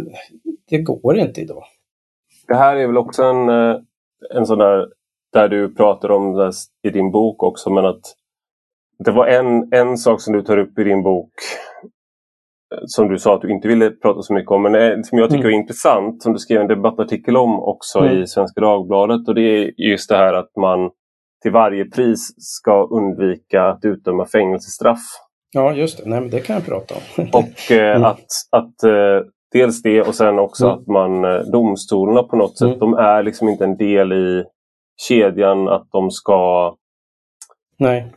[0.68, 1.64] det går inte idag.
[2.48, 3.48] Det här är väl också en,
[4.34, 4.88] en sån där,
[5.34, 8.00] där du pratar om det i din bok också, men att
[9.04, 11.32] det var en, en sak som du tar upp i din bok
[12.74, 15.18] eh, som du sa att du inte ville prata så mycket om, men eh, som
[15.18, 15.54] jag tycker mm.
[15.54, 18.22] är intressant, som du skrev en debattartikel om också mm.
[18.22, 19.28] i Svenska Dagbladet.
[19.28, 20.90] Och det är just det här att man
[21.42, 25.02] till varje pris ska undvika att utdöma fängelsestraff.
[25.52, 26.10] Ja, just det.
[26.10, 27.24] Nej, men det kan jag prata om.
[27.32, 28.04] och eh, mm.
[28.04, 30.78] att, att eh, dels det och sen också mm.
[30.78, 32.78] att man eh, domstolarna på något sätt, mm.
[32.78, 34.44] de är liksom inte en del i
[34.96, 36.76] kedjan att de ska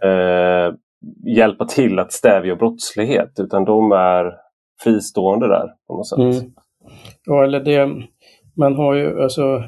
[0.04, 0.74] eh,
[1.36, 4.34] hjälpa till att stävja brottslighet utan de är
[4.84, 6.20] fristående där på något sätt.
[6.20, 6.52] Mm.
[7.26, 7.90] Ja, eller det,
[8.58, 9.64] man har ju alltså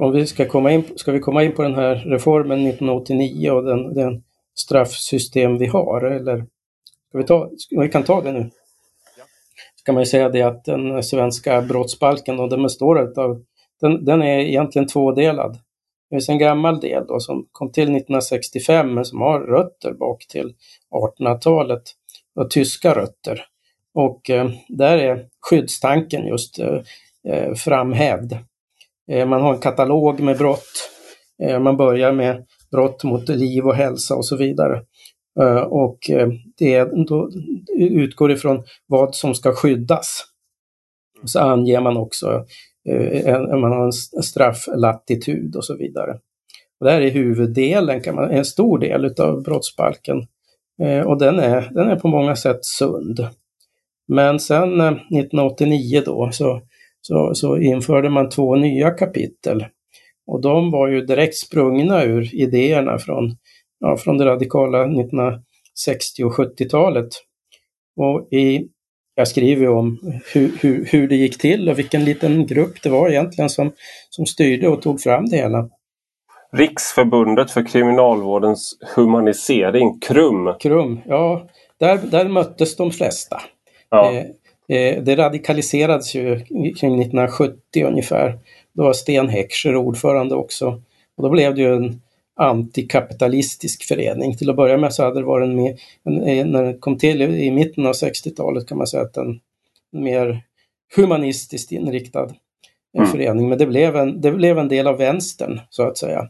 [0.00, 3.64] om vi ska komma in, ska vi komma in på den här reformen 1989 och
[3.64, 4.22] den, den
[4.54, 6.36] straffsystem vi har eller
[7.08, 8.50] ska vi, ta, vi kan ta det nu
[9.86, 13.42] kan man ju säga det att den svenska brottsbalken, och den består av,
[13.80, 15.58] den, den är egentligen tvådelad.
[16.10, 20.26] Det finns en gammal del då som kom till 1965 men som har rötter bak
[20.28, 20.54] till
[20.94, 21.82] 1800-talet
[22.34, 23.44] och tyska rötter.
[23.94, 26.80] Och eh, där är skyddstanken just eh,
[27.28, 28.38] eh, framhävd.
[29.10, 30.90] Eh, man har en katalog med brott.
[31.42, 34.82] Eh, man börjar med brott mot liv och hälsa och så vidare.
[35.40, 37.30] Eh, och eh, det då
[37.78, 40.24] utgår ifrån vad som ska skyddas.
[41.24, 42.44] Så anger man också
[42.88, 46.18] Eh, en, man har en strafflatitud och så vidare.
[46.80, 50.26] Och det här är huvuddelen, kan man, en stor del av brottsbalken.
[50.82, 53.26] Eh, och den är, den är på många sätt sund.
[54.08, 56.60] Men sen eh, 1989 då så,
[57.00, 59.66] så, så införde man två nya kapitel.
[60.26, 63.36] Och de var ju direkt sprungna ur idéerna från
[63.78, 67.08] ja, från det radikala 1960 och 70-talet.
[67.96, 68.68] Och i,
[69.18, 69.98] jag skriver om
[70.34, 73.72] hur, hur, hur det gick till och vilken liten grupp det var egentligen som,
[74.10, 75.68] som styrde och tog fram det hela.
[76.52, 80.54] Riksförbundet för kriminalvårdens humanisering, KRUM.
[80.60, 81.46] KRUM, ja.
[81.78, 83.40] Där, där möttes de flesta.
[83.90, 84.12] Ja.
[84.12, 88.38] Eh, eh, det radikaliserades ju kring 1970 ungefär.
[88.72, 90.82] Då var Sten Heckscher ordförande också.
[91.16, 92.00] Och då blev det ju en
[92.36, 94.36] antikapitalistisk förening.
[94.36, 97.22] Till att börja med så hade det varit en, mer, en när den kom till
[97.22, 99.40] i mitten av 60-talet kan man säga att en
[99.92, 100.42] mer
[100.96, 102.30] humanistiskt inriktad
[102.98, 103.10] mm.
[103.10, 103.48] förening.
[103.48, 106.28] Men det blev, en, det blev en del av vänstern så att säga.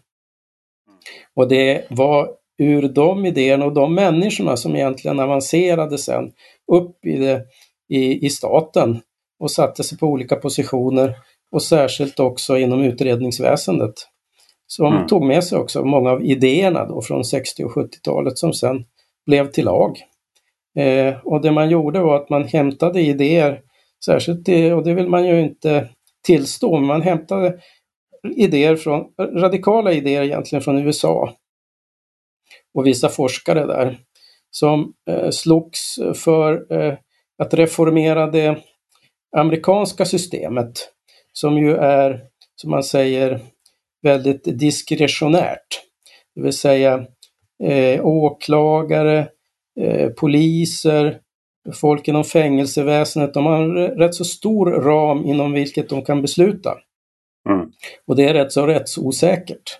[1.34, 6.32] Och det var ur de idéerna och de människorna som egentligen avancerade sen
[6.72, 7.44] upp i, det,
[7.88, 9.00] i, i staten
[9.38, 11.14] och satte sig på olika positioner
[11.50, 13.94] och särskilt också inom utredningsväsendet
[14.66, 15.06] som mm.
[15.06, 18.84] tog med sig också många av idéerna då från 60 och 70-talet som sen
[19.26, 19.98] blev till lag.
[20.78, 23.60] Eh, och det man gjorde var att man hämtade idéer,
[24.04, 25.88] särskilt det, och det vill man ju inte
[26.26, 27.60] tillstå, men man hämtade
[28.36, 31.32] idéer från, radikala idéer egentligen från USA
[32.74, 33.98] och vissa forskare där
[34.50, 36.94] som eh, slogs för eh,
[37.42, 38.58] att reformera det
[39.36, 40.92] amerikanska systemet
[41.32, 42.24] som ju är,
[42.56, 43.40] som man säger,
[44.06, 45.82] väldigt diskretionärt.
[46.34, 47.06] Det vill säga
[47.64, 49.28] eh, åklagare,
[49.80, 51.18] eh, poliser,
[51.74, 56.74] folk inom fängelseväsendet, de har en rätt så stor ram inom vilket de kan besluta.
[57.48, 57.70] Mm.
[58.06, 59.78] Och det är rätt så rättsosäkert.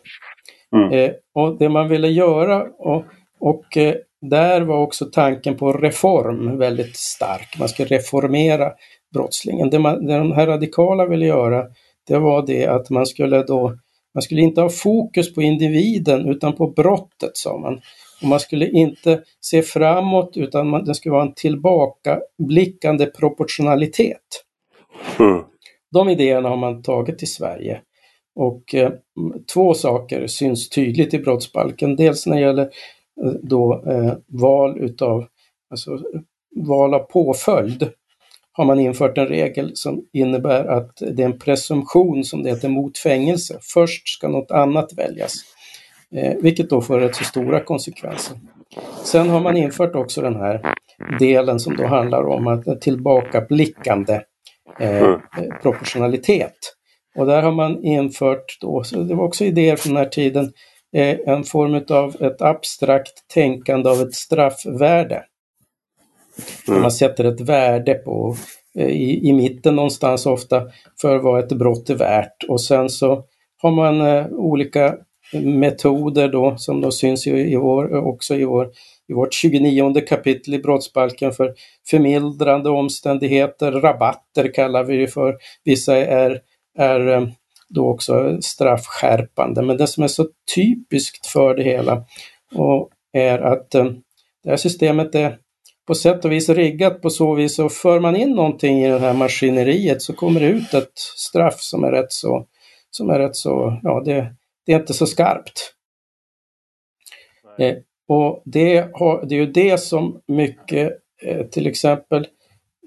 [0.77, 0.93] Mm.
[0.93, 3.05] Eh, och det man ville göra, och,
[3.41, 7.59] och eh, där var också tanken på reform väldigt stark.
[7.59, 8.73] Man ska reformera
[9.15, 9.71] brottslingen.
[9.71, 11.65] Det, man, det de här radikala ville göra,
[12.09, 13.77] det var det att man skulle då
[14.17, 17.81] man skulle inte ha fokus på individen utan på brottet, sa man.
[18.23, 24.45] Och man skulle inte se framåt utan man, det skulle vara en tillbakablickande proportionalitet.
[25.19, 25.43] Mm.
[25.93, 27.81] De idéerna har man tagit till Sverige.
[28.35, 28.93] Och eh,
[29.53, 31.97] två saker syns tydligt i brottsbalken.
[31.97, 32.71] Dels när det gäller
[33.25, 35.27] eh, då, eh, val utav
[35.71, 35.99] alltså,
[36.57, 37.91] val av påföljd
[38.57, 42.69] har man infört en regel som innebär att det är en presumtion som det heter
[42.69, 43.59] mot fängelse.
[43.75, 45.35] Först ska något annat väljas,
[46.15, 48.37] eh, vilket då får rätt så stora konsekvenser.
[49.05, 50.75] Sen har man infört också den här
[51.19, 54.21] delen som då handlar om att tillbakablickande
[54.81, 55.21] eh, mm.
[55.63, 56.57] proportionalitet.
[57.19, 60.53] Och där har man infört, då, så det var också idéer från den här tiden,
[60.97, 65.25] eh, en form av ett abstrakt tänkande av ett straffvärde.
[66.69, 66.83] Mm.
[66.83, 68.37] Man sätter ett värde på,
[68.79, 70.63] eh, i, i mitten någonstans ofta,
[71.01, 72.45] för vad ett brott är värt.
[72.49, 73.25] Och sen så
[73.63, 74.95] har man eh, olika
[75.33, 78.71] metoder då som då syns i, i vår, också i, vår,
[79.09, 81.55] i vårt 29 kapitel i brottsbalken för
[81.91, 85.37] förmildrande omständigheter, rabatter kallar vi det för.
[85.65, 86.41] Vissa är,
[86.79, 87.29] är eh,
[87.69, 89.63] då också straffskärpande.
[89.63, 92.05] Men det som är så typiskt för det hela
[92.55, 93.85] och är att eh,
[94.43, 95.39] det här systemet är
[95.87, 98.99] på sätt och vis riggat på så vis och för man in någonting i det
[98.99, 102.47] här maskineriet så kommer det ut ett straff som är rätt så,
[102.91, 104.35] som är rätt så, ja det,
[104.67, 105.73] det är inte så skarpt.
[107.59, 107.75] Eh,
[108.09, 112.27] och det, har, det är ju det som mycket, eh, till exempel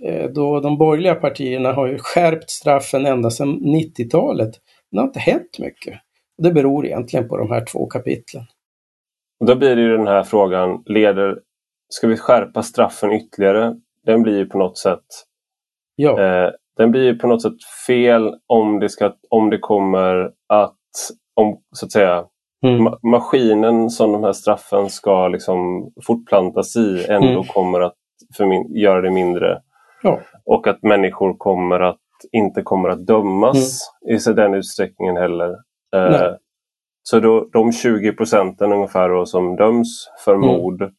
[0.06, 4.52] eh, då de borgerliga partierna har ju skärpt straffen ända sedan 90-talet.
[4.92, 6.00] Det har inte hänt mycket.
[6.38, 8.44] Det beror egentligen på de här två kapitlen.
[9.46, 11.40] Då blir det ju den här frågan, leder,
[11.90, 13.76] ska vi skärpa straffen ytterligare?
[14.06, 15.06] Den blir ju på något sätt
[15.96, 16.22] ja.
[16.22, 20.76] eh, den blir på något sätt fel om det, ska, om det kommer att
[21.36, 22.26] om så att säga
[22.66, 22.84] mm.
[22.84, 27.44] ma maskinen som de här straffen ska liksom fortplantas i ändå mm.
[27.44, 27.96] kommer att
[28.76, 29.62] göra det mindre.
[30.04, 30.20] Ja.
[30.46, 32.00] Och att människor kommer att
[32.32, 34.18] inte kommer att dömas mm.
[34.18, 35.50] i den utsträckningen heller.
[35.96, 36.34] Eh,
[37.04, 40.48] så då, de 20 procenten ungefär då, som döms för mm.
[40.48, 40.92] mord,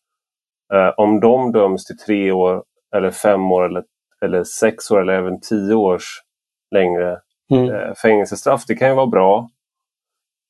[0.97, 2.65] om de döms till tre år
[2.97, 3.85] eller fem år eller,
[4.23, 6.23] eller sex år eller även tio års
[6.75, 7.75] längre mm.
[7.75, 9.49] eh, fängelsestraff, det kan ju vara bra.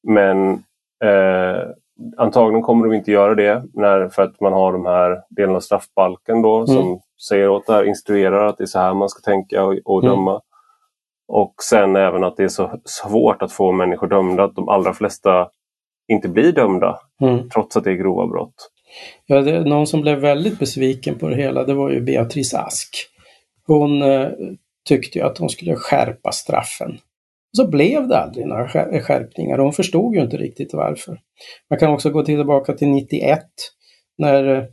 [0.09, 0.53] Men
[1.05, 1.63] eh,
[2.17, 5.61] antagligen kommer de inte göra det när, för att man har de här delarna av
[5.61, 6.67] straffbalken då mm.
[6.67, 9.79] som säger åt det här, instruerar att det är så här man ska tänka och,
[9.85, 10.15] och mm.
[10.15, 10.41] döma.
[11.29, 14.93] Och sen även att det är så svårt att få människor dömda, att de allra
[14.93, 15.49] flesta
[16.09, 17.49] inte blir dömda mm.
[17.49, 18.71] trots att det är grova brott.
[19.27, 22.97] Ja, det, någon som blev väldigt besviken på det hela, det var ju Beatrice Ask.
[23.67, 24.29] Hon eh,
[24.89, 26.99] tyckte ju att hon skulle skärpa straffen.
[27.57, 28.69] Så blev det aldrig några
[29.01, 31.21] skärpningar och hon förstod ju inte riktigt varför.
[31.71, 33.41] Man kan också gå tillbaka till 91
[34.19, 34.69] när,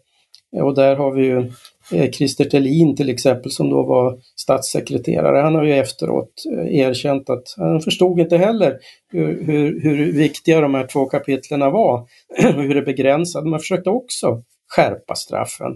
[0.56, 1.52] eh, och där har vi ju
[1.92, 5.42] Eh, Christer Thelin till exempel som då var statssekreterare.
[5.42, 8.78] Han har ju efteråt eh, erkänt att han förstod inte heller
[9.12, 12.00] hur, hur, hur viktiga de här två kapitlen var
[12.56, 13.50] och hur det begränsade.
[13.50, 14.44] Man försökte också
[14.76, 15.72] skärpa straffen.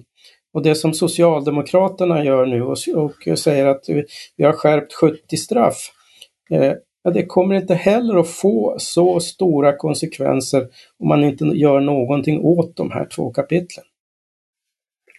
[0.54, 2.78] Och det som Socialdemokraterna gör nu och,
[3.32, 4.06] och säger att vi,
[4.38, 5.92] vi har skärpt 70 straff
[6.52, 10.68] eh, ja, det kommer inte heller att få så stora konsekvenser
[11.00, 13.86] om man inte gör någonting åt de här två kapitlen.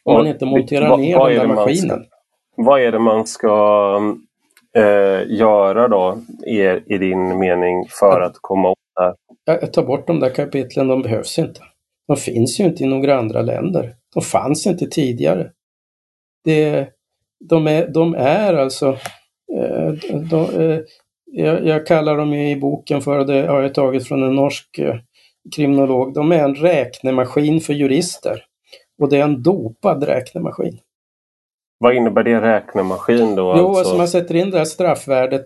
[0.05, 2.05] Om man inte monterar vad, ner vad den där maskinen.
[2.05, 4.01] Ska, vad är det man ska
[4.77, 6.61] eh, göra då, i,
[6.95, 9.15] i din mening, för att, att komma åt det här?
[9.45, 11.61] Ja, ta bort de där kapitlen, de behövs inte.
[12.09, 13.95] De finns ju inte i några andra länder.
[14.15, 15.51] De fanns inte tidigare.
[16.45, 16.88] Det,
[17.49, 18.88] de, är, de är alltså
[19.57, 19.93] eh,
[20.31, 20.81] de, eh,
[21.25, 24.95] jag, jag, kallar dem i boken för, det har jag tagit från en norsk eh,
[25.57, 28.45] kriminolog, de är en räknemaskin för jurister.
[29.03, 30.79] Och det är en dopad räknemaskin.
[31.79, 33.55] Vad innebär det räknemaskin då?
[33.57, 35.45] Jo, alltså, alltså man sätter in det här straffvärdet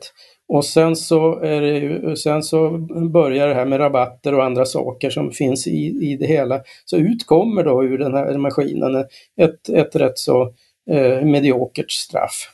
[0.48, 2.70] och sen så, är det, sen så
[3.12, 6.60] börjar det här med rabatter och andra saker som finns i, i det hela.
[6.84, 9.04] Så ut kommer då ur den här maskinen
[9.40, 10.42] ett, ett rätt så
[10.90, 12.52] eh, mediokert straff.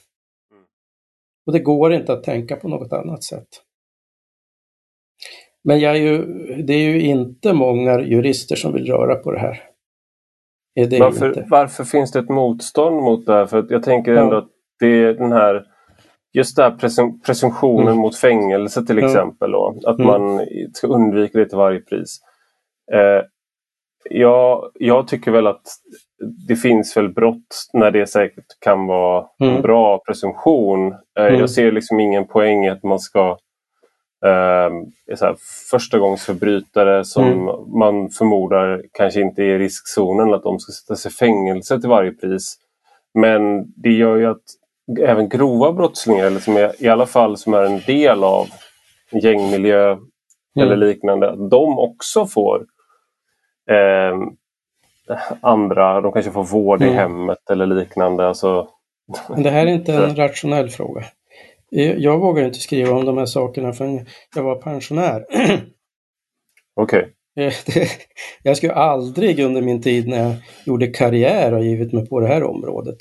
[1.46, 3.48] Och det går inte att tänka på något annat sätt.
[5.64, 6.24] Men jag är ju,
[6.62, 9.71] det är ju inte många jurister som vill röra på det här.
[10.74, 13.46] Varför, varför, finns det ett motstånd mot det här?
[13.46, 14.48] För jag tänker ändå att
[14.80, 15.66] det är den här
[16.34, 17.98] Just det här presum presumtionen mm.
[17.98, 19.50] mot fängelse till exempel.
[19.50, 20.06] Då, att mm.
[20.06, 22.20] man ska undvika det till varje pris.
[22.92, 23.24] Eh,
[24.10, 25.62] ja, jag tycker väl att
[26.48, 29.56] det finns väl brott när det säkert kan vara mm.
[29.56, 30.92] en bra presumtion.
[30.92, 31.40] Eh, mm.
[31.40, 33.38] Jag ser liksom ingen poäng i att man ska
[34.24, 35.36] eh, så här,
[35.70, 37.44] förstagångsförbrytare som mm.
[37.78, 42.12] man förmodar kanske inte är i riskzonen, att de ska sättas i fängelse till varje
[42.12, 42.56] pris.
[43.14, 44.42] Men det gör ju att
[45.00, 48.46] även grova brottslingar, eller som är, i alla fall som är en del av
[49.12, 49.96] gängmiljö
[50.56, 50.80] eller mm.
[50.80, 52.66] liknande, att de också får
[53.70, 54.16] eh,
[55.40, 56.94] andra, de kanske får vård mm.
[56.94, 58.28] i hemmet eller liknande.
[58.28, 58.68] Alltså...
[59.36, 61.04] Det här är inte en rationell fråga.
[61.74, 65.24] Jag vågar inte skriva om de här sakerna förrän jag var pensionär.
[66.76, 67.08] Okej.
[67.36, 67.86] Okay.
[68.42, 70.34] Jag skulle aldrig under min tid när jag
[70.66, 72.96] gjorde karriär ha givit mig på det här området.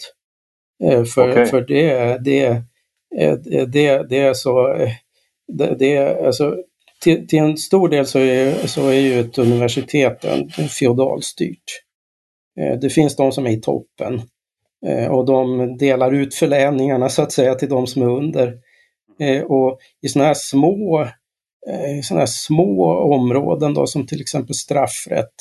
[0.84, 1.46] Eh, för, okay.
[1.46, 2.64] för det, det,
[3.66, 4.68] det, det är så,
[5.54, 6.56] det, det alltså
[7.04, 11.64] till, till, en stor del så är, så är ju ett universitet en, en feodalstyrt.
[12.82, 14.22] Det finns de som är i toppen
[15.10, 18.58] och de delar ut förläningarna så att säga till de som är under.
[19.48, 21.08] Och i sådana här små
[22.00, 25.34] i sådana här små områden då, som till exempel straffrätt,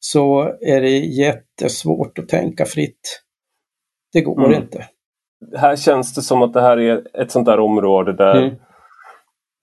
[0.00, 3.22] så är det jättesvårt att tänka fritt.
[4.12, 4.62] Det går mm.
[4.62, 4.88] inte.
[5.56, 8.54] Här känns det som att det här är ett sånt där område där mm.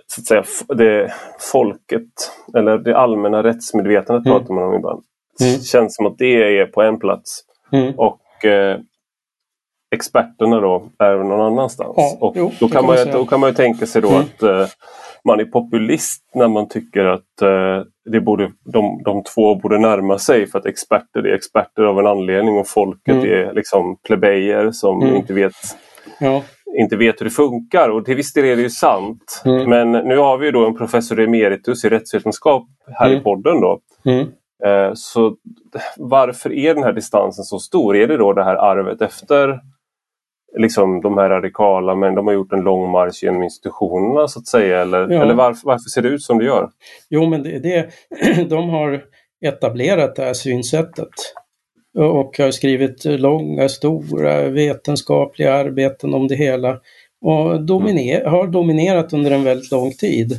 [0.07, 1.13] så att säga, det
[1.51, 2.11] folket,
[2.57, 4.39] eller det allmänna rättsmedvetandet mm.
[4.39, 5.03] pratar man om ibland.
[5.41, 5.61] Mm.
[5.61, 7.41] känns som att det är på en plats.
[7.71, 7.93] Mm.
[7.97, 8.79] Och eh,
[9.95, 11.93] experterna då är någon annanstans.
[11.97, 14.21] Ja, och jo, då, kan man, då kan man ju tänka sig då mm.
[14.21, 14.67] att eh,
[15.25, 20.19] man är populist när man tycker att eh, det borde, de, de två borde närma
[20.19, 23.25] sig för att experter är experter av en anledning och folket mm.
[23.25, 25.15] är liksom plebejer som mm.
[25.15, 25.53] inte vet
[26.19, 26.43] ja.
[26.79, 29.41] inte vet hur det funkar och till viss del är det ju sant.
[29.45, 29.69] Mm.
[29.69, 32.67] Men nu har vi då en professor emeritus i rättsvetenskap
[32.99, 33.23] här i mm.
[33.23, 33.61] podden.
[33.61, 33.79] då.
[34.05, 34.27] Mm.
[34.65, 35.35] Eh, så
[35.97, 37.95] varför är den här distansen så stor?
[37.95, 39.59] Är det då det här arvet efter
[40.57, 44.47] liksom de här radikala men de har gjort en lång marsch genom institutionerna så att
[44.47, 45.21] säga eller, ja.
[45.21, 46.69] eller varför, varför, ser det ut som det gör?
[47.09, 47.89] Jo men det, det,
[48.49, 49.03] de har
[49.45, 51.13] etablerat det här synsättet
[51.97, 56.79] och har skrivit långa, stora vetenskapliga arbeten om det hela
[57.21, 58.31] och dominer, mm.
[58.31, 60.31] har dominerat under en väldigt lång tid.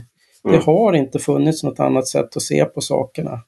[0.45, 0.57] Mm.
[0.57, 3.41] Det har inte funnits något annat sätt att se på sakerna.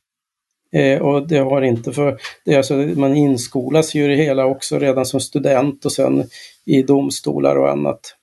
[0.72, 4.46] Eh, och det har inte för, det är alltså, man inskolas ju i det hela
[4.46, 6.24] också redan som student och sen
[6.66, 8.16] i domstolar och annat.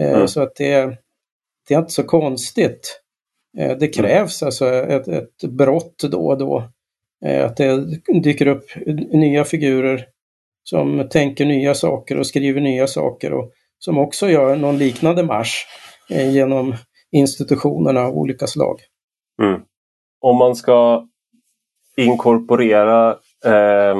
[0.00, 0.28] Eh, mm.
[0.28, 0.98] Så att det,
[1.68, 3.00] det är inte så konstigt.
[3.58, 3.92] Eh, det mm.
[3.92, 4.46] krävs mm.
[4.48, 6.68] alltså ett, ett brott då och då.
[7.24, 7.84] Eh, att det
[8.22, 8.64] dyker upp
[9.12, 10.06] nya figurer
[10.64, 15.66] som tänker nya saker och skriver nya saker och som också gör någon liknande marsch
[16.10, 16.74] eh, genom
[17.12, 18.80] institutionerna av olika slag.
[19.42, 19.60] Mm.
[20.20, 21.08] Om man ska
[21.96, 23.96] inkorporera eh,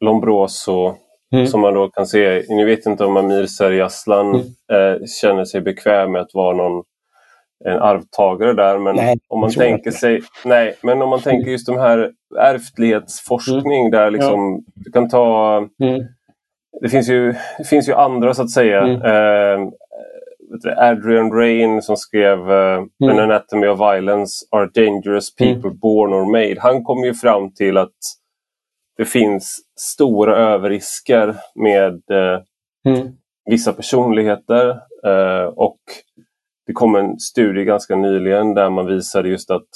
[0.00, 0.94] Lombroso
[1.32, 1.46] mm.
[1.46, 2.44] som man då kan se.
[2.48, 4.46] Nu vet inte om Amir Serjaslan mm.
[4.72, 6.82] eh, känner sig bekväm med att vara någon
[7.64, 11.66] en arvtagare där men nej, om man tänker sig Nej, men om man tänker just
[11.66, 13.90] de här ärftlighetsforskning mm.
[13.90, 14.72] där liksom ja.
[14.74, 16.02] du kan ta mm.
[16.80, 19.02] Det finns ju, det finns ju andra så att säga mm.
[19.02, 19.68] eh,
[20.76, 23.10] Adrian Rain som skrev uh, mm.
[23.10, 25.78] An Anatomy of Violence Are Dangerous People mm.
[25.78, 26.60] Born or Made.
[26.60, 27.96] Han kom ju fram till att
[28.96, 32.40] det finns stora överrisker med uh,
[32.94, 33.08] mm.
[33.50, 34.68] vissa personligheter
[35.06, 35.78] uh, och
[36.66, 39.68] det kom en studie ganska nyligen där man visade just att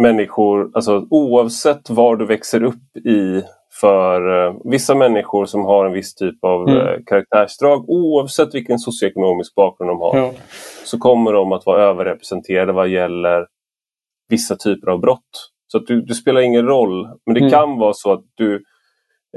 [0.00, 3.42] människor, alltså oavsett var du växer upp i
[3.80, 6.86] för eh, vissa människor som har en viss typ av mm.
[6.86, 10.18] eh, karaktärsdrag oavsett vilken socioekonomisk bakgrund de har.
[10.18, 10.32] Ja.
[10.84, 13.46] Så kommer de att vara överrepresenterade vad gäller
[14.28, 15.50] vissa typer av brott.
[15.66, 17.08] Så att du, det spelar ingen roll.
[17.26, 17.50] Men det mm.
[17.50, 18.54] kan vara så att du,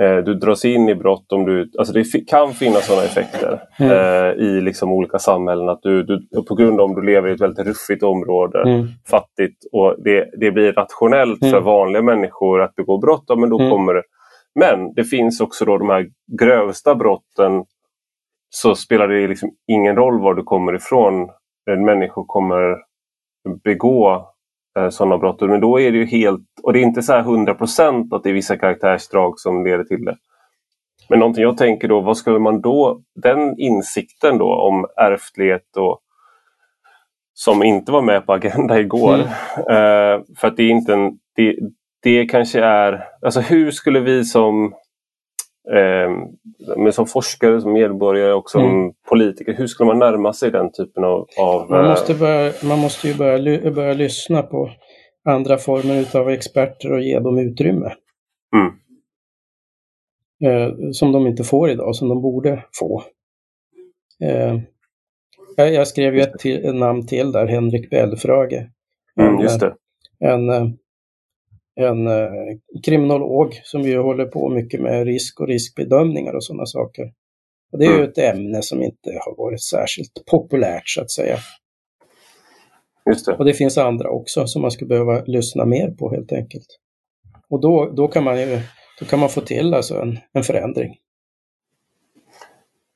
[0.01, 1.71] eh, du dras in i brott om du...
[1.77, 3.91] Alltså det kan finnas sådana effekter mm.
[3.91, 5.69] eh, i liksom olika samhällen.
[5.69, 8.87] Att du, du, på grund av att du lever i ett väldigt ruffigt område, mm.
[9.09, 11.63] fattigt och det, det blir rationellt för mm.
[11.63, 13.23] vanliga människor att begå brott.
[13.27, 13.71] Ja, men då mm.
[13.71, 14.03] kommer
[14.55, 17.65] men det finns också då de här grövsta brotten
[18.49, 21.29] så spelar det liksom ingen roll var du kommer ifrån.
[21.85, 22.77] Människor kommer
[23.63, 24.27] begå
[24.79, 25.41] eh, sådana brott.
[25.41, 28.29] Men då är det ju helt, och det är inte så här 100% att det
[28.29, 30.17] är vissa karaktärsdrag som leder till det.
[31.09, 35.99] Men någonting jag tänker då, vad skulle man då, den insikten då om ärftlighet och
[37.33, 39.13] som inte var med på Agenda igår.
[39.13, 39.27] Mm.
[39.57, 41.55] Eh, för att det är inte en, det,
[42.03, 44.73] det kanske är, alltså hur skulle vi som,
[45.73, 46.11] eh,
[46.77, 48.93] men som forskare, som medborgare och som mm.
[49.09, 51.27] politiker, hur skulle man närma sig den typen av...
[51.39, 54.69] av man, måste eh, börja, man måste ju börja, börja lyssna på
[55.29, 57.93] andra former av experter och ge dem utrymme.
[58.55, 58.73] Mm.
[60.45, 63.03] Eh, som de inte får idag, som de borde få.
[64.23, 64.59] Eh,
[65.55, 68.67] jag, skrev ju ett, till, ett namn till där, Henrik Belfrage.
[69.19, 69.47] Mm.
[70.19, 70.67] En, eh,
[71.75, 77.13] en eh, kriminolog som ju håller på mycket med risk och riskbedömningar och sådana saker.
[77.71, 78.01] Och det är mm.
[78.01, 81.37] ju ett ämne som inte har varit särskilt populärt så att säga.
[83.09, 83.33] Just det.
[83.33, 86.67] Och det finns andra också som man skulle behöva lyssna mer på helt enkelt.
[87.49, 88.59] Och då, då, kan, man ju,
[88.99, 90.95] då kan man få till alltså en, en förändring.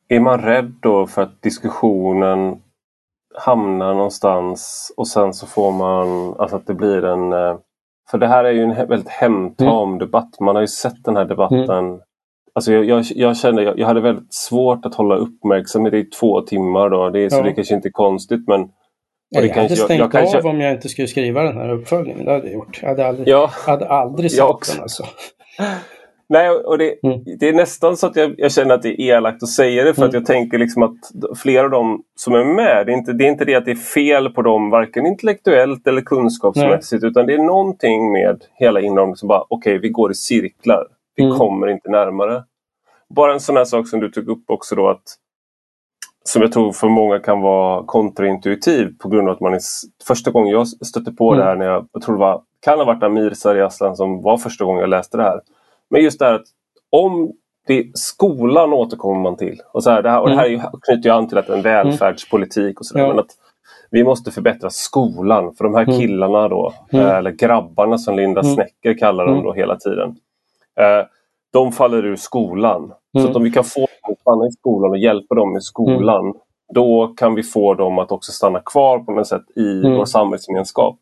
[0.08, 2.62] Är man rädd då för att diskussionen
[3.36, 7.58] hamnar någonstans och sen så får man, alltså att det blir en eh,
[8.12, 10.00] för det här är ju en väldigt hemtam mm.
[10.00, 10.40] debatt.
[10.40, 11.70] Man har ju sett den här debatten.
[11.70, 12.00] Mm.
[12.54, 16.42] Alltså jag, jag, jag kände jag, jag hade väldigt svårt att hålla uppmärksamhet i två
[16.42, 16.90] timmar.
[16.90, 17.10] Då.
[17.10, 18.70] Det, är, så det kanske inte är konstigt men
[19.30, 20.38] Ja, jag hade stängt jag, jag kanske...
[20.38, 22.26] av om jag inte skulle skriva den här uppföljningen.
[22.26, 22.80] Det hade jag gjort.
[22.82, 25.04] Jag hade aldrig, ja, hade aldrig sett den alltså.
[26.30, 27.24] Nej, och det, mm.
[27.40, 29.94] det, är nästan så att jag, jag, känner att det är elakt att säga det
[29.94, 30.10] för mm.
[30.10, 30.98] att jag tänker liksom att
[31.38, 33.72] flera av dem som är med, det är, inte, det är inte det att det
[33.72, 37.12] är fel på dem varken intellektuellt eller kunskapsmässigt Nej.
[37.12, 40.88] utan det är någonting med hela inramningen som bara, okej okay, vi går i cirklar.
[41.16, 41.38] Vi mm.
[41.38, 42.44] kommer inte närmare.
[43.10, 45.04] Bara en sån här sak som du tog upp också då att
[46.24, 49.60] som jag tror för många kan vara kontraintuitiv på grund av att man är
[50.08, 51.40] första gången jag stötte på mm.
[51.40, 54.38] det här när jag, jag tror det var, kan ha varit Amir Sariaslan som var
[54.38, 55.42] första gången jag läste det här.
[55.90, 56.48] Men just det här att
[56.90, 57.32] om
[57.68, 59.62] det, skolan återkommer man till.
[59.74, 60.62] Och, så här, det, här, och det här mm.
[60.82, 63.02] knyter ju an till att en välfärdspolitik och sådär.
[63.02, 63.08] Ja.
[63.08, 63.32] Men att
[63.92, 66.00] vi måste förbättra skolan för de här mm.
[66.00, 67.06] killarna då, mm.
[67.06, 68.54] eller grabbarna som Linda mm.
[68.54, 70.10] Snäcker kallar dem då hela tiden.
[70.80, 71.06] Eh,
[71.54, 72.84] de faller ur skolan.
[72.84, 72.94] Mm.
[73.14, 75.62] Så att om vi kan få dem att stanna i skolan och hjälpa dem i
[75.62, 76.38] skolan mm.
[76.74, 79.98] då kan vi få dem att också stanna kvar på något sätt i mm.
[79.98, 81.00] vår samhällsgemenskap.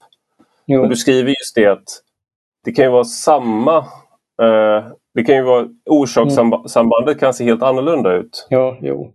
[0.65, 0.85] Jo.
[0.85, 2.01] du skriver just det att
[2.63, 3.85] det kan ju vara samma eh,
[5.13, 7.17] det kan ju vara orsakssambandet mm.
[7.19, 8.47] kan se helt annorlunda ut.
[8.49, 9.13] Ja, jo.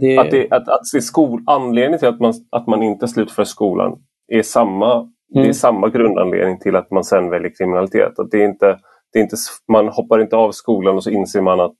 [0.00, 0.18] Det...
[0.18, 4.42] Att, det, att, att skol, anledningen till att man, att man inte slutför skolan är
[4.42, 5.10] samma, mm.
[5.28, 5.54] det är mm.
[5.54, 8.18] samma grundanledning till att man sen väljer kriminalitet.
[8.18, 8.78] Att det inte,
[9.12, 9.36] det är inte,
[9.72, 11.78] man hoppar inte av skolan och så inser man att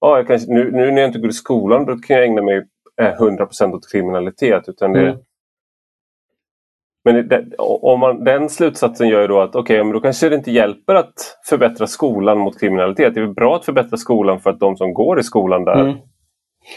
[0.00, 2.42] ah, jag kanske, nu, nu när jag inte går i skolan då kan jag ägna
[2.42, 2.62] mig
[3.00, 4.68] 100% eh, åt kriminalitet.
[4.68, 5.18] Utan det, mm.
[7.06, 10.36] Men det, om man, den slutsatsen gör ju då att okej, okay, då kanske det
[10.36, 13.14] inte hjälper att förbättra skolan mot kriminalitet.
[13.14, 15.96] Det är bra att förbättra skolan för att de som går i skolan där mm.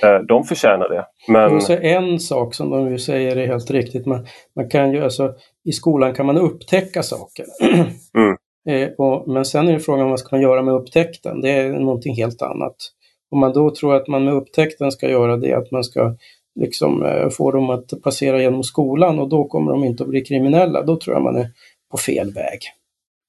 [0.04, 1.06] Eh, de förtjänar det.
[1.28, 1.62] Men...
[1.62, 4.06] Så en sak som de ju säger är helt riktigt.
[4.06, 4.26] Man,
[4.56, 5.34] man kan ju, alltså,
[5.66, 7.46] I skolan kan man upptäcka saker.
[8.18, 8.38] Mm.
[8.70, 11.42] Eh, och, men sen är det frågan vad man ska göra med upptäckten.
[11.42, 12.76] Det är någonting helt annat.
[13.32, 16.16] Om man då tror att man med upptäckten ska göra det att man ska
[16.60, 20.22] liksom eh, få dem att passera genom skolan och då kommer de inte att bli
[20.22, 20.82] kriminella.
[20.82, 21.48] Då tror jag man är
[21.92, 22.60] på fel väg.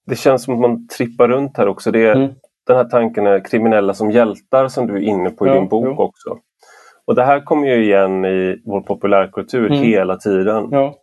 [0.06, 1.90] Det känns som att man trippar runt här också.
[1.90, 2.32] Det är mm.
[2.66, 5.68] Den här tanken är kriminella som hjältar som du är inne på i ja, din
[5.68, 6.02] bok jo.
[6.02, 6.38] också.
[7.04, 9.82] Och det här kommer ju igen i vår populärkultur mm.
[9.82, 10.68] hela tiden.
[10.70, 10.94] Ja.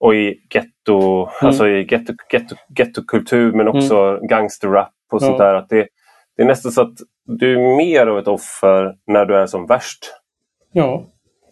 [0.00, 1.28] Och i getto, mm.
[1.40, 4.26] alltså i getto, getto, gettokultur men också mm.
[4.26, 5.54] gangsterrap och sånt där.
[5.54, 5.88] Att det,
[6.36, 6.94] det är nästan så att
[7.24, 9.98] du är mer av ett offer när du är som värst.
[10.72, 11.06] Ja.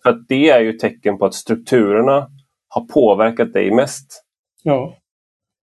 [0.05, 2.31] För att det är ju tecken på att strukturerna
[2.69, 4.25] har påverkat dig mest.
[4.63, 4.97] Ja.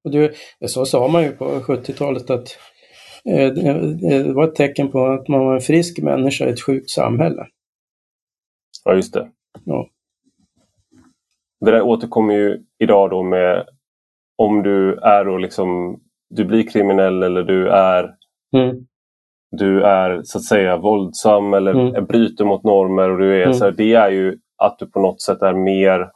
[0.04, 0.34] Och du,
[0.68, 2.58] så sa man ju på 70-talet att
[3.26, 6.90] eh, det var ett tecken på att man var en frisk människa i ett sjukt
[6.90, 7.48] samhälle.
[8.86, 9.30] Ja, just det.
[9.64, 9.90] Ja.
[11.60, 13.68] Det där återkommer ju idag då med
[14.36, 18.16] om du är då liksom du blir kriminell eller du är
[18.56, 18.87] mm.
[19.52, 22.06] Du är så att säga våldsam eller mm.
[22.06, 23.54] bryter mot normer och du är mm.
[23.54, 26.12] så här, det är ju att du på något sätt är mer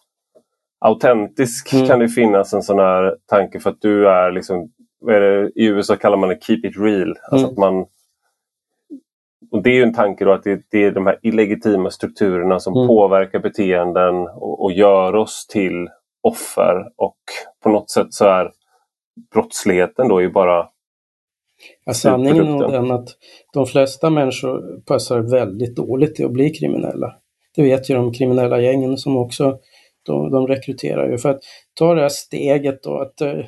[0.80, 1.88] autentisk mm.
[1.88, 4.72] kan det finnas en sån här tanke för att du är liksom
[5.10, 7.16] är det, I USA kallar man det keep it real.
[7.32, 7.52] Alltså mm.
[7.52, 7.86] att man
[9.52, 12.76] och Det är en tanke då att det, det är de här illegitima strukturerna som
[12.76, 12.88] mm.
[12.88, 15.90] påverkar beteenden och, och, gör oss till
[16.22, 16.92] offer.
[16.96, 17.18] Och
[17.64, 18.52] på något sätt så är
[19.34, 20.68] brottsligheten då ju bara
[21.86, 23.10] ja, Sanningen är den att
[23.54, 27.16] de flesta människor passar väldigt dåligt till att bli kriminella.
[27.56, 29.60] Det vet ju de kriminella gängen som också
[30.04, 31.18] de, de rekryterar ju.
[31.18, 31.42] För att
[31.74, 33.40] ta det här steget då att, eh,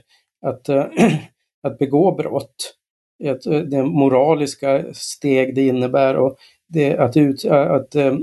[0.45, 0.91] att, att,
[1.63, 2.75] att begå brott
[3.23, 6.35] ett, eh, det moraliska steg det innebär och
[6.67, 8.15] det, att, ut, att, att eh,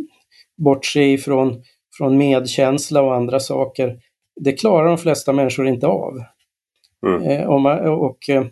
[0.57, 1.63] bortse ifrån
[1.99, 3.99] från medkänsla och andra saker.
[4.41, 6.13] Det klarar de flesta människor inte av.
[7.07, 7.23] Mm.
[7.23, 8.45] Eh, och, man, och eh,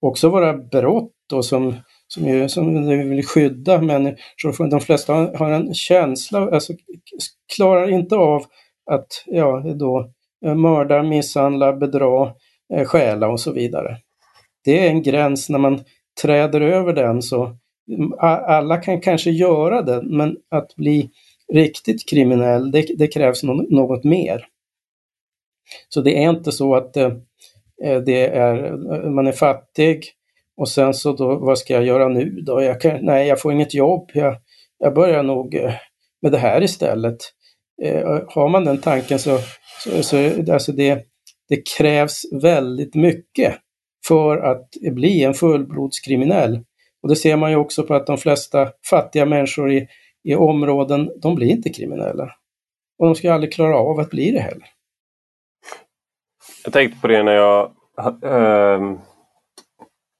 [0.00, 1.74] också våra brott då som,
[2.08, 6.72] som, ju, som de vill skydda människor De flesta har en känsla, alltså
[7.56, 8.44] klarar inte av
[8.90, 10.10] att ja, då,
[10.46, 12.32] eh, mörda, misshandla, bedra,
[12.74, 13.96] eh, stjäla och så vidare
[14.66, 15.84] det är en gräns när man
[16.22, 17.44] träder över den så
[17.96, 21.10] mm, alla kan kanske göra det, men att bli
[21.52, 24.46] riktigt kriminell, det, det krävs något mer.
[25.88, 27.12] Så det är inte så att eh,
[27.84, 30.04] Eh, det är, eh, man är fattig
[30.56, 32.62] och sen så då, vad ska jag göra nu då?
[32.62, 34.10] Jag kan, nej, jag får inget jobb.
[34.14, 34.36] Jag,
[34.78, 35.72] jag börjar nog eh,
[36.22, 37.16] med det här istället.
[38.28, 39.38] har man den tanken så,
[39.84, 40.16] så, så
[40.52, 41.06] alltså det,
[41.48, 43.54] det krävs väldigt mycket
[44.08, 46.60] för att bli en fullblodskriminell.
[47.02, 49.88] Och det ser man ju också på att de flesta fattiga människor i,
[50.24, 52.32] i områden, de blir inte kriminella.
[52.98, 54.68] Och de ska aldrig klara av att bli det heller.
[56.66, 57.64] Jag tänkte på det när jag
[58.22, 58.80] eh,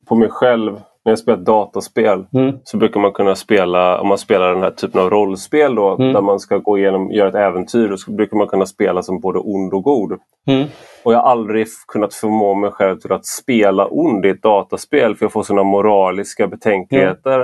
[0.08, 0.72] på mig själv
[1.04, 2.58] när jag spelar dataspel Mm.
[2.64, 6.12] så brukar man kunna spela, om man spelar den här typen av rollspel då, Mm.
[6.12, 9.20] där man ska gå igenom, göra ett äventyr, då så brukar man kunna spela som
[9.20, 10.18] både ond och god.
[10.46, 10.68] Mm.
[11.04, 15.16] Och jag har aldrig kunnat förmå mig själv till att spela ond i ett dataspel
[15.16, 17.40] för jag får sådana moraliska betänkligheter.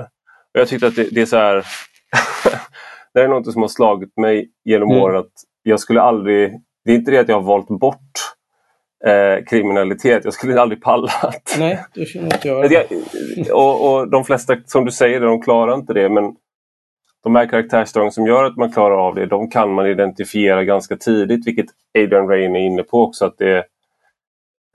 [0.55, 1.65] Och jag tyckte att det, det är så här...
[3.15, 5.03] det är något som har slagit mig genom Mm.
[5.03, 5.33] åren att
[5.63, 6.53] jag skulle aldrig...
[6.85, 7.99] Det är inte det att jag har valt bort
[9.07, 10.25] eh, kriminalitet.
[10.25, 11.57] Jag skulle aldrig pallat.
[11.59, 12.49] Nej, det skulle inte.
[12.49, 12.87] Jag,
[13.53, 16.09] och, och de flesta, som du säger, de klarar inte det.
[16.09, 16.37] Men
[17.23, 20.97] de här karaktärsdragen som gör att man klarar av det, de kan man identifiera ganska
[20.97, 21.47] tidigt.
[21.47, 21.67] Vilket
[21.99, 23.25] Adrian Rain är inne på också.
[23.25, 23.59] Att det,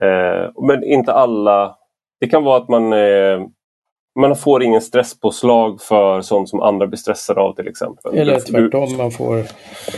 [0.02, 1.76] eh, men inte alla.
[2.20, 3.40] Det kan vara att man, eh,
[4.20, 8.18] man får ingen stresspåslag för sånt som andra blir stressade av till exempel.
[8.18, 9.44] Eller tvärtom, man får,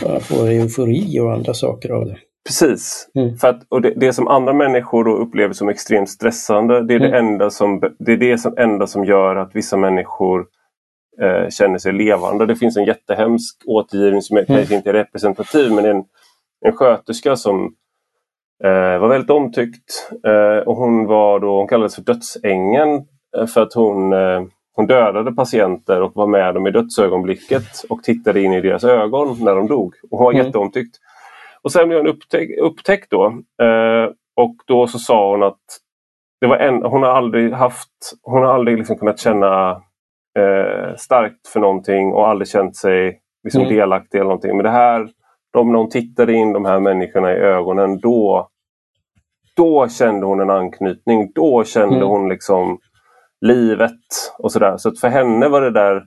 [0.09, 2.17] man får eufori och andra saker av det.
[2.47, 3.07] Precis.
[3.15, 3.37] Mm.
[3.37, 6.99] För att, och det, det som andra människor då upplever som extremt stressande det är,
[6.99, 7.25] det, Mm.
[7.27, 10.45] enda som, det är det som, enda som gör att vissa människor
[11.21, 12.45] eh, känner sig levande.
[12.45, 14.45] Det finns en jättehemsk återgivning som Mm.
[14.47, 16.03] kanske inte är representativ men en,
[16.65, 17.73] en sköterska som
[18.63, 20.09] eh, var väldigt omtyckt.
[20.27, 23.01] Eh, och hon, var då, hon kallades för dödsängeln
[23.37, 24.41] eh, för att hon, eh,
[24.75, 29.37] hon dödade patienter och var med dem i dödsögonblicket och tittade in i deras ögon
[29.39, 29.93] när de dog.
[30.11, 30.45] Och hon var Mm.
[30.45, 30.95] jätteomtyckt.
[31.63, 33.25] Och sen blev hon upptäck, upptäckt då.
[33.63, 35.59] Eh, och då så sa hon att
[36.41, 37.89] det var en, hon har aldrig haft,
[38.21, 39.71] hon har aldrig liksom kunnat känna
[40.39, 43.73] eh, starkt för någonting och aldrig känt sig liksom Mm.
[43.75, 44.55] delaktig eller någonting.
[44.57, 44.99] Men det här,
[45.53, 48.49] när hon tittade in de här människorna i ögonen då,
[49.55, 51.31] då kände hon en anknytning.
[51.35, 52.07] Då kände Mm.
[52.07, 52.79] hon liksom
[53.41, 53.99] livet
[54.39, 54.77] och sådär.
[54.77, 56.03] Så att för henne var det där,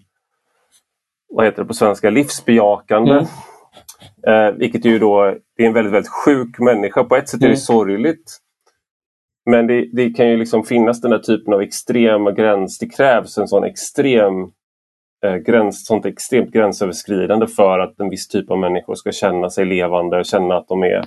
[1.29, 3.13] vad heter det på svenska, livsbejakande.
[3.13, 3.25] Mm.
[4.27, 7.05] Eh, vilket ju då, det är en väldigt, väldigt sjuk människa.
[7.05, 7.57] På ett sätt är det Mm.
[7.57, 8.39] sorgligt.
[9.51, 12.79] Men det, det kan ju liksom finnas den här typen av extrema gräns.
[12.79, 14.33] Det krävs en sån extrem
[15.25, 19.65] eh, gräns, sånt extremt gränsöverskridande för att en viss typ av människor ska känna sig
[19.65, 21.05] levande och känna att de är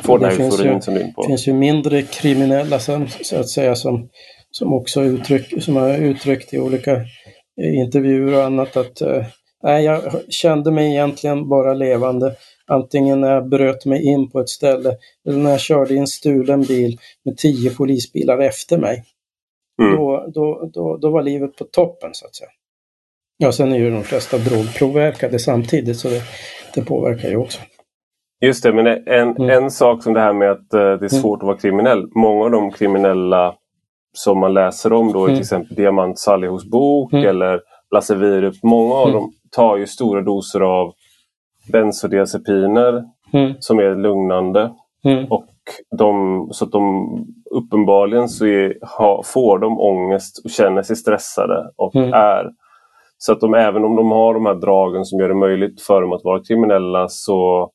[0.00, 1.22] får Det den här finns euforin ju- som du är inne på.
[1.22, 4.08] Det finns ju mindre kriminella som, så att säga som,
[4.50, 6.92] som också uttryck, som har uttryckt i olika
[7.62, 9.24] eh, intervjuer och annat att eh,
[9.66, 10.02] nej, jag
[10.32, 12.34] kände mig egentligen bara levande.
[12.66, 14.96] Antingen när jag bröt mig in på ett ställe
[15.28, 19.04] eller när jag körde i en stulen bil med tio polisbilar efter mig.
[19.82, 19.96] Mm.
[19.96, 22.50] Då, då, då, då var livet på toppen så att säga.
[23.38, 26.22] Ja, sen är ju de flesta drogpåverkade samtidigt så det,
[26.74, 27.60] det påverkar ju också.
[28.44, 29.50] Just det, men en, Mm.
[29.50, 32.08] en sak som det här med att eh, det är svårt att vara kriminell.
[32.14, 33.54] Många av de kriminella
[34.12, 35.34] som man läser om då Mm.
[35.34, 37.26] till exempel Diamant Salihos bok Mm.
[37.26, 37.60] eller
[37.94, 38.54] Lasse Wierup.
[38.62, 39.14] Många av Mm.
[39.20, 40.92] dem tar ju stora doser av
[41.72, 44.70] bensodiazepiner Mm, som är lugnande.
[45.04, 45.46] mm, Och
[45.98, 47.08] de, så att de
[47.50, 52.12] uppenbarligen så är, ha, får de ångest och känner sig stressade och Mm.
[52.12, 52.50] är
[53.18, 56.00] så att de även om de har de här dragen som gör det möjligt för
[56.00, 57.70] dem att vara kriminella så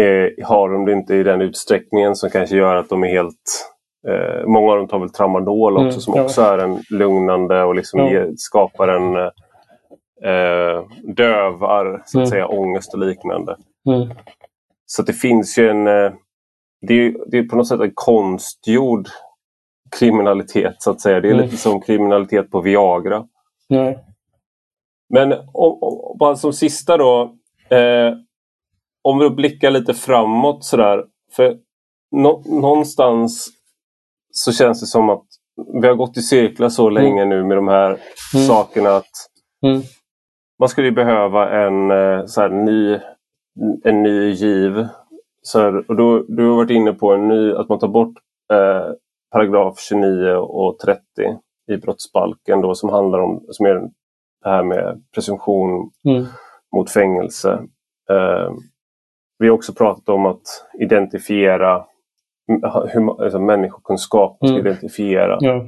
[0.00, 3.70] eh, har de det inte i den utsträckningen som kanske gör att de är helt
[4.08, 6.22] eh, Många av dem tar väl tramadol också Mm, som ja.
[6.22, 8.24] också är en lugnande och liksom Ja.
[8.36, 9.30] skapar en
[10.24, 12.26] eh, dövar så att Mm.
[12.26, 13.56] säga ångest och liknande.
[13.88, 14.08] mm,
[14.86, 15.86] Så det finns ju en...
[15.86, 16.12] eh,
[16.80, 19.08] Det är, det är på något sätt en konstgjord
[19.98, 21.20] kriminalitet så att säga.
[21.20, 21.44] Det är Mm.
[21.44, 23.26] lite som kriminalitet på Viagra.
[25.14, 27.34] Men om, om, bara som sista då.
[27.70, 28.12] Eh,
[29.02, 31.04] om vi blickar lite framåt sådär.
[31.36, 31.58] För
[32.10, 33.48] nå, någonstans
[34.30, 35.24] så känns det som att
[35.82, 37.88] vi har gått i cirklar så länge nu med de här
[38.34, 38.46] Mm.
[38.46, 39.10] sakerna att
[39.66, 39.82] mm,
[40.58, 42.98] man skulle ju behöva en eh, så här, ny,
[43.84, 44.86] en ny giv.
[45.42, 48.14] Så här, och då, du har varit inne på en ny, att man tar bort
[48.52, 48.92] eh,
[49.32, 51.00] paragraf 29 och 30
[51.72, 56.24] i brottsbalken då, som handlar om som är det här med presumtion mm,
[56.76, 57.52] mot fängelse.
[58.10, 58.52] Eh,
[59.38, 60.42] vi har också pratat om att
[60.80, 61.84] identifiera
[62.88, 64.66] hur, alltså människokunskap, ska Mm.
[64.66, 65.64] identifiera ja,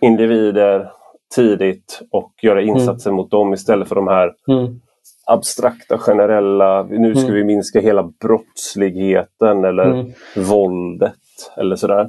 [0.00, 0.92] individer
[1.34, 4.80] tidigt och göra insatser mot dem istället för de här mm,
[5.26, 7.34] abstrakta, generella, nu ska Mm.
[7.34, 10.12] vi minska hela brottsligheten eller mm.
[10.36, 11.14] våldet
[11.56, 12.08] eller sådär.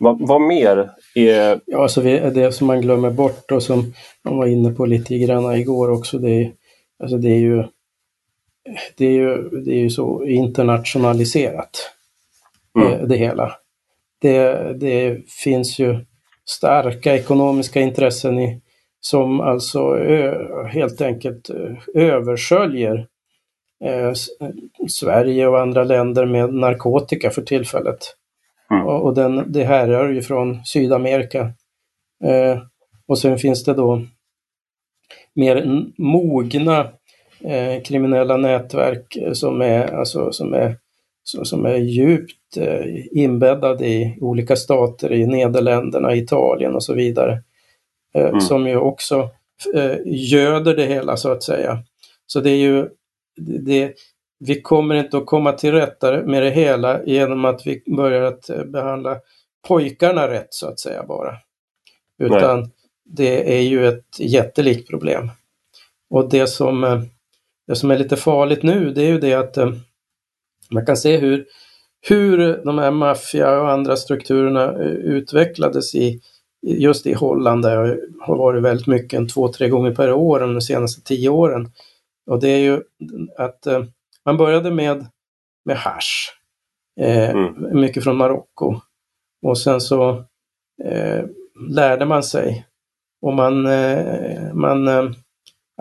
[0.00, 1.60] Vad, vad mer är...
[1.66, 3.92] Ja, alltså det som man glömmer bort och som
[4.24, 6.52] man var inne på lite grann igår också, det är,
[7.02, 7.64] alltså det är ju
[8.96, 11.88] det är ju, det är ju så internationaliserat
[12.78, 12.92] Mm.
[12.92, 13.52] eh, det hela.
[14.20, 16.04] Det, det finns ju
[16.48, 18.60] starka ekonomiska intressen i,
[19.00, 21.50] som alltså ö, helt enkelt
[21.94, 23.06] översköljer
[23.84, 24.12] eh,
[24.88, 27.98] Sverige och andra länder med narkotika för tillfället.
[28.70, 28.86] Mm.
[28.86, 31.52] Och, och den, det härrör ju från Sydamerika
[32.24, 32.62] Eh,
[33.06, 34.02] och sen finns det då
[35.34, 36.80] mer mogna
[37.40, 40.76] eh, kriminella nätverk som är, alltså, som är,
[41.24, 47.42] som är djupt eh, inbäddade i olika stater, i Nederländerna, Italien och så vidare.
[48.14, 48.40] Eh, mm.
[48.40, 49.30] Som ju också
[49.74, 51.78] eh, göder det hela så att säga.
[52.26, 52.88] Så det är ju,
[53.36, 53.92] det,
[54.38, 58.50] vi kommer inte att komma till rätta med det hela genom att vi börjar att
[58.50, 59.16] eh, behandla
[59.68, 61.36] pojkarna rätt så att säga bara.
[62.18, 62.70] Utan Nej.
[63.04, 65.30] det är ju ett jättelikt problem.
[66.10, 67.06] Och det som,
[67.66, 69.58] det som är lite farligt nu det är ju det att
[70.72, 71.46] man kan se hur,
[72.08, 76.20] hur de här maffia och andra strukturerna utvecklades i
[76.66, 80.40] just i Holland där jag har varit väldigt mycket, en två, tre gånger per år
[80.40, 81.70] de senaste tio åren.
[82.30, 82.82] Och det är ju
[83.38, 83.66] att
[84.24, 85.06] man började med,
[85.64, 86.30] med hash,
[87.00, 87.80] eh, mm.
[87.80, 88.80] mycket från Marocko.
[89.42, 90.10] Och sen så
[90.84, 91.24] eh,
[91.68, 92.66] lärde man sig
[93.22, 95.10] och man, eh, man eh,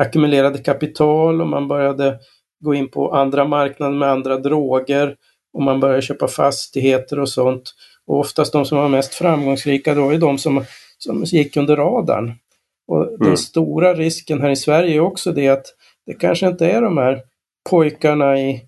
[0.01, 2.19] ackumulerade kapital och man började
[2.61, 5.15] gå in på andra marknader med andra droger
[5.53, 7.73] och man började köpa fastigheter och sånt.
[8.07, 10.65] Och oftast de som var mest framgångsrika då är de som,
[10.97, 12.33] som gick under radarn.
[12.87, 13.17] Och mm.
[13.19, 15.65] den stora risken här i Sverige är också det att
[16.05, 17.21] det kanske inte är de här
[17.69, 18.61] pojkarna i,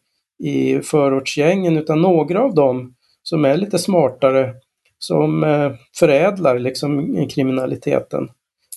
[0.43, 4.53] i förortsgängen utan några av dem som är lite smartare
[4.97, 8.29] som eh, förädlar liksom kriminaliteten.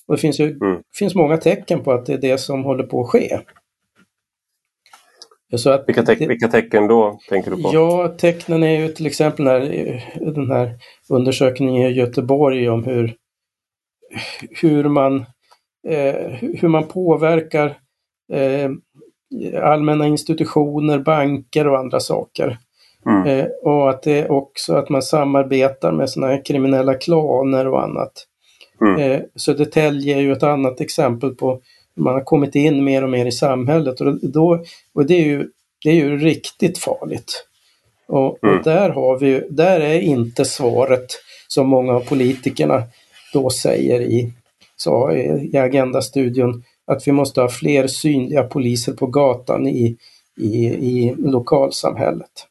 [0.06, 0.80] Och det finns ju mm.
[0.94, 3.38] finns många tecken på att det är det som håller på att ske.
[5.52, 7.70] Att vilka, te vilka tecken då tänker du på?
[7.72, 9.60] Ja, tecknen är ju till exempel när,
[10.34, 10.74] den här
[11.10, 13.14] undersökningen i Göteborg om hur,
[14.60, 15.16] hur, man,
[15.88, 17.78] eh, hur man påverkar
[18.32, 18.70] eh,
[19.62, 22.58] allmänna institutioner, banker och andra saker.
[23.06, 23.26] Mm.
[23.26, 27.82] Eh, och att det är också att man samarbetar med sådana här kriminella klaner och
[27.82, 28.12] annat.
[28.80, 29.00] Mm.
[29.00, 31.60] Eh, Södertälje är ju ett annat exempel på
[31.96, 35.48] man har kommit in mer och mer i samhället och, då, och det, är ju,
[35.84, 37.46] det är ju riktigt farligt.
[38.08, 38.58] Och, mm.
[38.58, 41.06] och, där har vi där är inte svaret
[41.48, 42.82] som många av politikerna
[43.32, 44.32] då säger i,
[44.76, 45.12] så,
[45.52, 49.96] i Agenda-studion att vi måste ha fler synliga poliser på gatan i,
[50.40, 52.46] i, i lokalsamhället.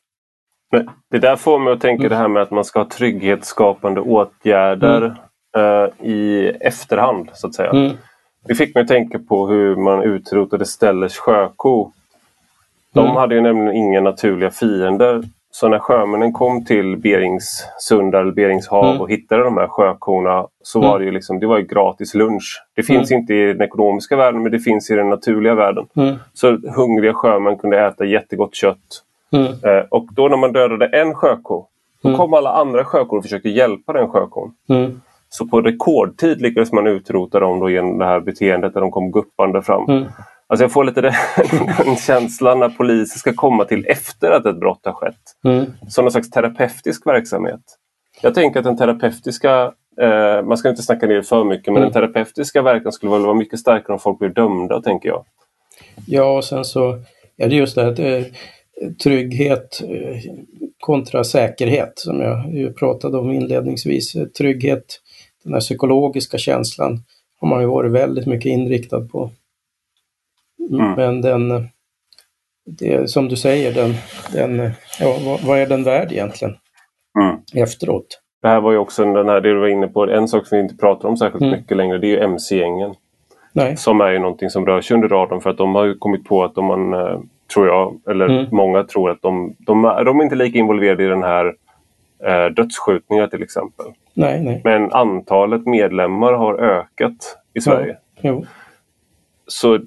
[0.71, 2.09] Men det där får mig att tänka mm.
[2.09, 5.01] det här med att man ska ha trygghetsskapande åtgärder
[5.57, 5.65] mm.
[5.65, 7.71] uh, i efterhand så att säga.
[8.45, 8.47] Mm.
[8.47, 11.91] Det fick mig att tänka på hur man utrotade Stellers sjöko.
[12.93, 13.15] De mm.
[13.15, 19.01] hade ju nämligen inga naturliga fiender så när sjömännen kom till Beringssundar eller Beringshav mm.
[19.01, 20.89] och hittade de här sjökorna så mm.
[20.89, 22.63] var det ju liksom, det var gratis lunch.
[22.75, 23.21] Det finns mm.
[23.21, 25.85] inte i den ekonomiska världen men det finns i den naturliga världen.
[25.95, 26.15] Mm.
[26.33, 29.03] Så hungriga sjömän kunde äta jättegott kött.
[29.31, 29.45] Mm.
[29.45, 31.65] Eh, och då när man dödade en sjöko
[32.01, 32.19] då mm.
[32.19, 34.53] kom alla andra sjökor och försökte hjälpa den sjökon.
[35.29, 39.11] Så på rekordtid lyckades man utrota dem då genom det här beteendet där de kom
[39.11, 40.05] guppande fram.
[40.47, 41.13] Alltså jag får lite den,
[41.85, 45.21] den känslan när polisen ska komma till efter att ett brott har skett.
[45.43, 45.65] Mm.
[45.87, 47.61] Som någon slags terapeutisk verksamhet.
[48.21, 49.71] Jag tänker att den terapeutiska,
[50.01, 51.91] eh, man ska inte snacka ner för mycket, men mm.
[51.91, 55.25] den terapeutiska verkan skulle väl vara mycket starkare om folk blir dömda, tänker jag.
[56.07, 56.99] Ja, och sen så
[57.37, 58.25] är det just det här eh,
[59.03, 60.31] trygghet eh,
[60.79, 64.15] kontra säkerhet som jag pratade om inledningsvis.
[64.37, 64.85] Trygghet,
[65.45, 66.99] den här psykologiska känslan
[67.39, 69.29] har man ju varit väldigt mycket inriktad på.
[70.71, 70.91] Mm.
[70.91, 71.67] Men den,
[72.65, 73.93] det, som du säger, den,
[74.33, 76.55] den, ja, vad, vad är den värd egentligen
[77.19, 77.63] mm.
[77.63, 78.21] efteråt?
[78.41, 80.57] Det här var ju också den här, det du var inne på, en sak som
[80.57, 81.59] vi inte pratar om särskilt mm.
[81.59, 82.95] mycket längre, det är ju MC-gängen.
[83.75, 86.25] Som är ju någonting som rör sig under radarn för att de har ju kommit
[86.25, 87.19] på att om man, eh,
[87.53, 88.45] tror jag, eller mm.
[88.51, 91.55] många tror att de, de, de är inte lika involverade i den här
[92.23, 93.85] eh, dödsskjutningar till exempel.
[94.15, 94.61] Nej, nej.
[94.63, 97.97] Men antalet medlemmar har ökat i Sverige.
[98.21, 98.41] Ja,
[99.47, 99.79] så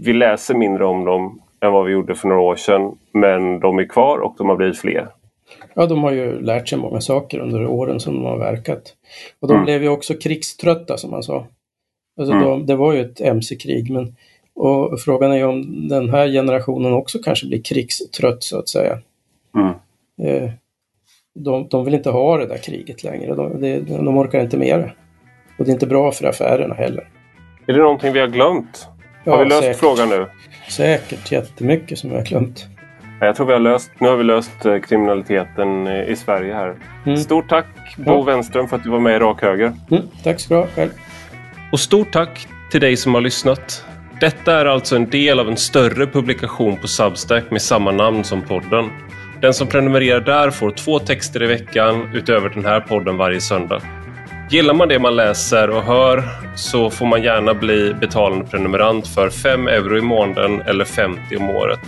[0.00, 2.98] vi läser mindre om dem än vad vi gjorde för några år sedan.
[3.12, 5.08] Men de är kvar och de har blivit fler.
[5.74, 8.94] Ja, de har ju lärt sig många saker under åren som de har verkat.
[9.40, 9.64] Och de mm.
[9.64, 11.46] blev ju också krigströtta som man sa.
[12.18, 12.44] Alltså mm.
[12.44, 14.16] de, det var ju ett mc-krig men
[14.54, 18.98] och frågan är om den här generationen också kanske blir krigstrött så att säga.
[19.54, 19.72] Mm.
[20.22, 20.50] Eh,
[21.36, 23.34] de, de vill inte ha det där kriget längre.
[23.34, 24.92] De, de, de orkar inte med det.
[25.58, 27.08] Och det är inte bra för affärerna heller.
[27.66, 28.88] Är det någonting vi har glömt?
[29.24, 29.80] Har vi löst säkert.
[29.80, 30.26] frågan nu?
[30.68, 32.66] Säkert jättemycket som vi har glömt.
[33.20, 36.74] Jag tror vi har löst, nu har vi löst eh, kriminaliteten eh, i Sverige här.
[37.06, 37.16] Mm.
[37.16, 37.66] Stort tack
[37.96, 38.22] Bo ja.
[38.22, 39.72] Wenström för att du var med i Rak Höger.
[39.90, 40.90] Mm, tack ska du ha själv.
[41.72, 43.84] Och stort tack till dig som har lyssnat.
[44.20, 48.42] Detta är alltså en del av en större publikation på Substack med samma namn som
[48.42, 48.90] podden.
[49.40, 53.82] Den som prenumererar där får två texter i veckan utöver den här podden varje söndag.
[54.50, 56.24] Gillar man det man läser och hör
[56.54, 61.50] så får man gärna bli betalande prenumerant för 5 euro i månaden eller 50 om
[61.50, 61.80] året.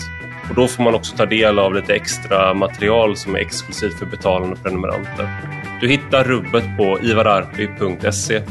[0.49, 4.07] Och Då får man också ta del av lite extra material som är exklusivt för
[4.07, 5.29] betalande prenumeranter.
[5.81, 8.43] Du hittar rubbet på ivararpi.se.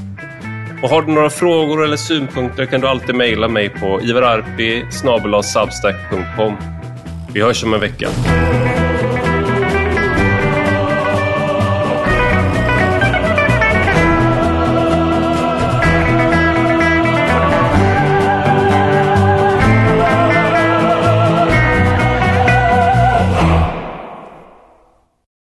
[0.83, 6.57] Och har du några frågor eller synpunkter kan du alltid mejla mig på ivararpi.substack.com.
[7.33, 8.07] Vi hörs om en vecka.